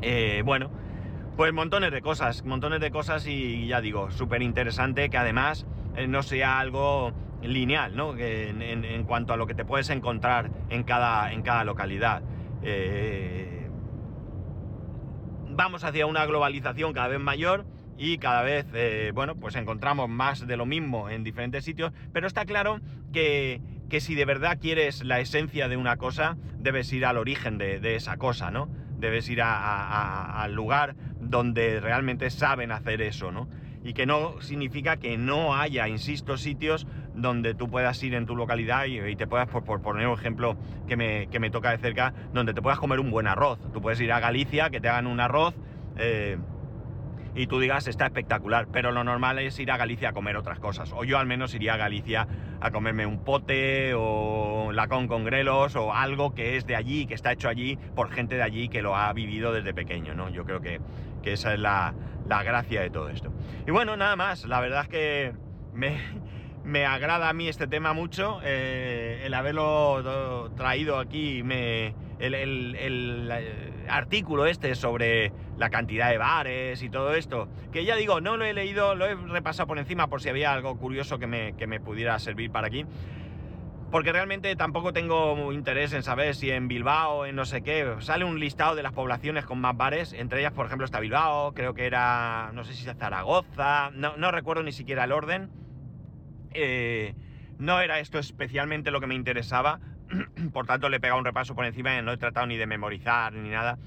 Eh, 0.00 0.42
bueno, 0.44 0.70
pues 1.36 1.52
montones 1.52 1.92
de 1.92 2.02
cosas, 2.02 2.44
montones 2.44 2.80
de 2.80 2.90
cosas 2.90 3.26
y 3.26 3.66
ya 3.66 3.80
digo, 3.80 4.10
súper 4.10 4.42
interesante 4.42 5.08
que 5.10 5.18
además 5.18 5.66
eh, 5.96 6.06
no 6.06 6.22
sea 6.22 6.58
algo 6.58 7.12
lineal, 7.42 7.96
¿no? 7.96 8.14
en, 8.16 9.04
cuanto 9.04 9.32
a 9.32 9.36
lo 9.36 9.46
que 9.46 9.54
te 9.54 9.64
puedes 9.64 9.90
encontrar 9.90 10.50
en 10.70 10.84
cada, 10.84 11.32
en 11.32 11.42
cada 11.42 11.64
localidad. 11.64 12.22
Eh, 12.62 13.68
vamos 15.50 15.84
hacia 15.84 16.06
una 16.06 16.24
globalización 16.24 16.92
cada 16.92 17.08
vez 17.08 17.20
mayor 17.20 17.64
y 17.98 18.18
cada 18.18 18.42
vez, 18.42 18.66
eh, 18.74 19.12
bueno, 19.14 19.36
pues 19.36 19.54
encontramos 19.56 20.08
más 20.08 20.46
de 20.46 20.56
lo 20.56 20.66
mismo 20.66 21.08
en 21.08 21.24
diferentes 21.24 21.64
sitios, 21.64 21.92
pero 22.12 22.26
está 22.26 22.44
claro 22.44 22.80
que, 23.12 23.60
si 24.00 24.14
de 24.14 24.24
verdad 24.24 24.58
quieres 24.60 25.04
la 25.04 25.20
esencia 25.20 25.68
de 25.68 25.76
una 25.76 25.96
cosa, 25.96 26.36
debes 26.58 26.92
ir 26.92 27.04
al 27.04 27.18
origen 27.18 27.58
de, 27.58 27.94
esa 27.94 28.16
cosa, 28.16 28.50
¿no? 28.50 28.68
Debes 28.98 29.28
ir 29.28 29.42
al 29.42 30.52
lugar 30.54 30.94
donde 31.20 31.80
realmente 31.80 32.30
saben 32.30 32.72
hacer 32.72 33.02
eso, 33.02 33.30
¿no? 33.30 33.48
Y 33.84 33.94
que 33.94 34.06
no 34.06 34.40
significa 34.40 34.96
que 34.96 35.18
no 35.18 35.56
haya, 35.56 35.88
insisto, 35.88 36.36
sitios 36.36 36.86
donde 37.14 37.54
tú 37.54 37.68
puedas 37.68 38.02
ir 38.02 38.14
en 38.14 38.26
tu 38.26 38.36
localidad 38.36 38.86
y, 38.86 39.16
te 39.16 39.26
puedas, 39.26 39.48
por, 39.48 39.82
poner 39.82 40.06
un 40.06 40.14
ejemplo 40.14 40.56
que 40.86 40.96
me, 40.96 41.26
que 41.26 41.40
me, 41.40 41.50
toca 41.50 41.72
de 41.72 41.78
cerca, 41.78 42.14
donde 42.32 42.54
te 42.54 42.62
puedas 42.62 42.78
comer 42.78 43.00
un 43.00 43.10
buen 43.10 43.26
arroz. 43.26 43.58
Tú 43.72 43.82
puedes 43.82 44.00
ir 44.00 44.12
a 44.12 44.20
Galicia, 44.20 44.70
que 44.70 44.80
te 44.80 44.88
hagan 44.88 45.08
un 45.08 45.20
arroz. 45.20 45.54
Eh, 45.98 46.38
y 47.34 47.46
tú 47.46 47.58
digas 47.60 47.86
está 47.86 48.06
espectacular, 48.06 48.66
pero 48.72 48.92
lo 48.92 49.04
normal 49.04 49.38
es 49.38 49.58
ir 49.58 49.70
a 49.70 49.76
Galicia 49.76 50.10
a 50.10 50.12
comer 50.12 50.36
otras 50.36 50.58
cosas. 50.58 50.92
O 50.92 51.04
yo 51.04 51.18
al 51.18 51.26
menos 51.26 51.54
iría 51.54 51.74
a 51.74 51.76
Galicia 51.76 52.26
a 52.60 52.70
comerme 52.70 53.06
un 53.06 53.24
pote 53.24 53.94
o 53.94 54.70
lacón 54.72 55.08
con 55.08 55.24
grelos 55.24 55.76
o 55.76 55.94
algo 55.94 56.34
que 56.34 56.56
es 56.56 56.66
de 56.66 56.76
allí, 56.76 57.06
que 57.06 57.14
está 57.14 57.32
hecho 57.32 57.48
allí 57.48 57.78
por 57.94 58.10
gente 58.10 58.36
de 58.36 58.42
allí 58.42 58.68
que 58.68 58.82
lo 58.82 58.96
ha 58.96 59.12
vivido 59.12 59.52
desde 59.52 59.72
pequeño, 59.74 60.14
¿no? 60.14 60.28
Yo 60.28 60.44
creo 60.44 60.60
que, 60.60 60.80
esa 61.24 61.54
es 61.54 61.60
la, 61.60 61.94
la, 62.28 62.42
gracia 62.42 62.82
de 62.82 62.90
todo 62.90 63.08
esto. 63.08 63.32
Y 63.66 63.70
bueno, 63.70 63.96
nada 63.96 64.16
más, 64.16 64.44
la 64.44 64.60
verdad 64.60 64.82
es 64.82 64.88
que 64.88 65.32
me, 65.72 65.96
me 66.64 66.84
agrada 66.84 67.28
a 67.28 67.32
mí 67.32 67.48
este 67.48 67.66
tema 67.66 67.92
mucho, 67.92 68.40
eh, 68.44 69.22
el 69.24 69.34
haberlo 69.34 70.50
traído 70.56 70.98
aquí, 70.98 71.42
me, 71.42 71.94
el, 72.18 73.71
artículo 73.88 74.46
este 74.46 74.74
sobre 74.74 75.32
la 75.58 75.70
cantidad 75.70 76.10
de 76.10 76.18
bares 76.18 76.82
y 76.82 76.90
todo 76.90 77.14
esto, 77.14 77.48
que 77.72 77.84
ya 77.84 77.96
digo, 77.96 78.20
no 78.20 78.36
lo 78.36 78.44
he 78.44 78.52
leído, 78.52 78.94
lo 78.94 79.06
he 79.06 79.14
repasado 79.14 79.66
por 79.66 79.78
encima 79.78 80.08
por 80.08 80.22
si 80.22 80.28
había 80.28 80.52
algo 80.52 80.76
curioso 80.78 81.18
que 81.18 81.26
me, 81.26 81.54
que 81.56 81.66
me 81.66 81.80
pudiera 81.80 82.18
servir 82.18 82.50
para 82.50 82.66
aquí. 82.66 82.84
Porque 83.90 84.10
realmente 84.10 84.56
tampoco 84.56 84.94
tengo 84.94 85.52
interés 85.52 85.92
en 85.92 86.02
saber 86.02 86.34
si 86.34 86.50
en 86.50 86.66
Bilbao, 86.66 87.26
en 87.26 87.36
no 87.36 87.44
sé 87.44 87.62
qué, 87.62 87.96
sale 87.98 88.24
un 88.24 88.40
listado 88.40 88.74
de 88.74 88.82
las 88.82 88.92
poblaciones 88.92 89.44
con 89.44 89.60
más 89.60 89.76
bares. 89.76 90.14
Entre 90.14 90.40
ellas, 90.40 90.52
por 90.52 90.64
ejemplo, 90.64 90.86
está 90.86 90.98
Bilbao, 90.98 91.52
creo 91.52 91.74
que 91.74 91.84
era, 91.84 92.52
no 92.54 92.64
sé 92.64 92.72
si 92.72 92.88
es 92.88 92.96
Zaragoza, 92.96 93.90
no, 93.92 94.16
no 94.16 94.30
recuerdo 94.30 94.62
ni 94.62 94.72
siquiera 94.72 95.04
el 95.04 95.12
orden 95.12 95.50
eh, 96.54 97.14
no 97.58 97.80
era 97.80 98.00
esto 98.00 98.18
especialmente 98.18 98.90
lo 98.90 99.00
que 99.00 99.06
me 99.06 99.14
interesaba, 99.14 99.80
por 100.52 100.66
tanto 100.66 100.88
le 100.88 100.96
he 100.96 101.00
pegado 101.00 101.18
un 101.18 101.24
repaso 101.24 101.54
por 101.54 101.64
encima 101.64 102.00
no 102.02 102.12
he 102.12 102.16
tratado 102.16 102.46
ni 102.46 102.56
de 102.56 102.66
memorizar 102.66 103.32
ni 103.32 103.50
nada, 103.50 103.78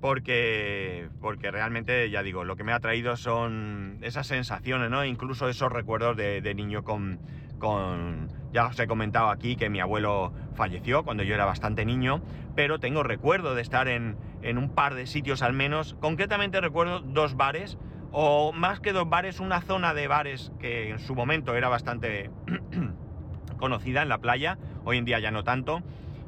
porque, 0.00 1.08
porque 1.20 1.50
realmente, 1.50 2.10
ya 2.10 2.22
digo, 2.22 2.44
lo 2.44 2.56
que 2.56 2.64
me 2.64 2.72
ha 2.72 2.80
traído 2.80 3.16
son 3.16 3.98
esas 4.00 4.26
sensaciones, 4.26 4.90
¿no? 4.90 5.04
Incluso 5.04 5.48
esos 5.48 5.70
recuerdos 5.70 6.16
de, 6.16 6.54
niño 6.54 6.82
con, 6.82 7.20
con... 7.58 8.28
Ya 8.52 8.66
os 8.66 8.80
he 8.80 8.86
comentado 8.86 9.28
aquí 9.28 9.56
que 9.56 9.68
mi 9.68 9.80
abuelo 9.80 10.32
falleció 10.54 11.04
cuando 11.04 11.22
yo 11.22 11.34
era 11.34 11.44
bastante 11.44 11.84
niño, 11.84 12.22
pero 12.56 12.80
tengo 12.80 13.02
recuerdo 13.02 13.54
de 13.54 13.62
estar 13.62 13.88
en, 13.88 14.16
en 14.42 14.58
un 14.58 14.74
par 14.74 14.94
de 14.94 15.06
sitios 15.06 15.42
al 15.42 15.52
menos, 15.52 15.94
concretamente 16.00 16.60
recuerdo 16.60 17.00
dos 17.00 17.36
bares, 17.36 17.78
o 18.12 18.52
más 18.52 18.80
que 18.80 18.92
dos 18.92 19.08
bares, 19.08 19.38
una 19.38 19.60
zona 19.60 19.94
de 19.94 20.08
bares 20.08 20.50
que 20.58 20.90
en 20.90 20.98
su 20.98 21.14
momento 21.14 21.54
era 21.54 21.68
bastante 21.68 22.30
conocida 23.58 24.02
en 24.02 24.08
la 24.08 24.18
playa, 24.18 24.58
hoy 24.84 24.98
en 24.98 25.04
día 25.04 25.18
ya 25.18 25.30
no 25.30 25.44
tanto, 25.44 25.82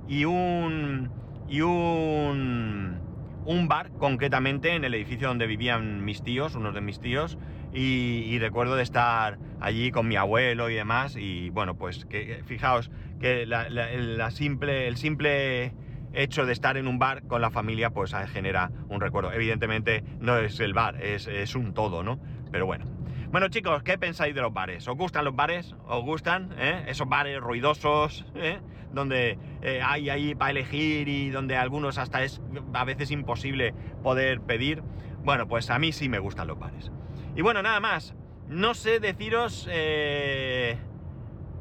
y 0.08 0.24
un, 0.24 1.10
y 1.48 1.60
un, 1.60 2.98
un 3.44 3.68
bar 3.68 3.90
concretamente 3.92 4.74
en 4.74 4.84
el 4.84 4.94
edificio 4.94 5.28
donde 5.28 5.46
vivían 5.46 6.04
mis 6.04 6.22
tíos, 6.22 6.54
unos 6.54 6.74
de 6.74 6.80
mis 6.80 7.00
tíos, 7.00 7.38
y, 7.74 8.38
recuerdo 8.38 8.76
de 8.76 8.82
estar 8.82 9.38
allí 9.60 9.90
con 9.90 10.06
mi 10.06 10.16
abuelo 10.16 10.68
y 10.68 10.74
demás, 10.74 11.16
y 11.16 11.48
bueno, 11.50 11.74
pues 11.74 12.04
que 12.04 12.42
fijaos 12.44 12.90
que 13.18 13.46
la 13.46 14.30
simple, 14.30 14.88
el 14.88 14.96
simple 14.96 15.72
hecho 16.14 16.46
de 16.46 16.52
estar 16.52 16.76
en 16.76 16.86
un 16.86 16.98
bar 16.98 17.22
con 17.26 17.40
la 17.40 17.50
familia 17.50 17.90
pues 17.90 18.14
ah, 18.14 18.26
genera 18.26 18.70
un 18.88 19.00
recuerdo. 19.00 19.32
Evidentemente 19.32 20.04
no 20.20 20.38
es 20.38 20.60
el 20.60 20.74
bar, 20.74 21.02
es, 21.02 21.54
un 21.54 21.74
todo, 21.74 22.02
¿no? 22.02 22.18
Pero 22.50 22.66
bueno. 22.66 22.84
Bueno 23.33 23.49
chicos, 23.49 23.83
¿qué 23.83 23.97
pensáis 23.97 24.35
de 24.35 24.42
los 24.42 24.53
bares? 24.53 24.87
¿Os 24.87 24.95
gustan 24.95 25.25
los 25.25 25.35
bares? 25.35 25.75
¿Os 25.87 26.05
gustan? 26.05 26.55
Eh? 26.59 26.85
Esos 26.88 27.09
bares 27.09 27.40
ruidosos, 27.40 28.27
¿eh? 28.35 28.61
donde 28.92 29.38
eh, 29.62 29.81
hay 29.83 30.11
ahí 30.11 30.35
para 30.35 30.51
elegir 30.51 31.09
y 31.09 31.31
donde 31.31 31.57
algunos 31.57 31.97
hasta 31.97 32.23
es 32.25 32.42
a 32.75 32.85
veces 32.85 33.11
imposible 33.11 33.73
poder 34.03 34.42
pedir. 34.42 34.83
Bueno, 35.25 35.49
pues 35.49 35.71
a 35.71 35.79
mí 35.79 35.92
sí 35.92 36.11
me 36.11 36.18
gustan 36.18 36.47
los 36.47 36.59
bares. 36.59 36.92
Y 37.35 37.40
bueno, 37.40 37.62
nada 37.62 37.81
más. 37.81 38.14
No 38.49 38.75
sé 38.75 39.01
deciros 39.01 39.66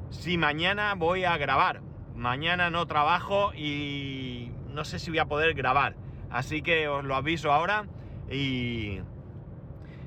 si 0.10 0.38
mañana 0.38 0.94
voy 0.96 1.24
a 1.24 1.38
grabar 1.38 1.82
mañana 2.16 2.70
no 2.70 2.86
trabajo 2.86 3.54
y 3.54 4.52
no 4.70 4.84
sé 4.84 5.00
si 5.00 5.10
voy 5.10 5.20
a 5.20 5.26
poder 5.26 5.54
grabar. 5.54 5.96
Así 6.30 6.62
que 6.62 6.88
os 6.88 7.04
lo 7.04 7.16
aviso 7.16 7.52
ahora 7.52 7.86
y 8.30 9.00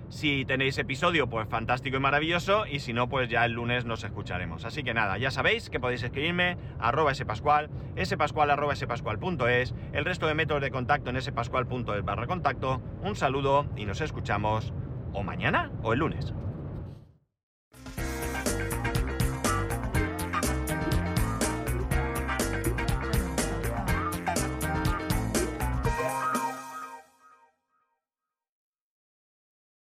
si 0.08 0.44
tenéis 0.44 0.78
episodio, 0.78 1.28
pues 1.28 1.48
fantástico 1.48 1.96
y 1.96 2.00
maravilloso. 2.00 2.66
Y 2.66 2.80
si 2.80 2.92
no, 2.92 3.08
pues 3.08 3.28
ya 3.28 3.44
el 3.44 3.52
lunes 3.52 3.84
nos 3.84 4.04
escucharemos. 4.04 4.64
Así 4.64 4.82
que 4.82 4.94
nada, 4.94 5.18
ya 5.18 5.30
sabéis 5.30 5.70
que 5.70 5.80
podéis 5.80 6.02
escribirme 6.02 6.56
arroba 6.78 7.14
spascual, 7.14 7.70
spascual 8.04 8.50
arroba 8.50 8.76
spascual.es, 8.76 9.74
el 9.92 10.04
resto 10.04 10.26
de 10.26 10.34
métodos 10.34 10.62
de 10.62 10.70
contacto 10.70 11.10
en 11.10 11.20
spascual.es 11.20 12.04
barra 12.04 12.26
contacto. 12.26 12.80
Un 13.02 13.16
saludo 13.16 13.66
y 13.76 13.84
nos 13.84 14.00
escuchamos 14.00 14.72
o 15.12 15.22
mañana 15.22 15.70
o 15.82 15.92
el 15.92 16.00
lunes. 16.00 16.34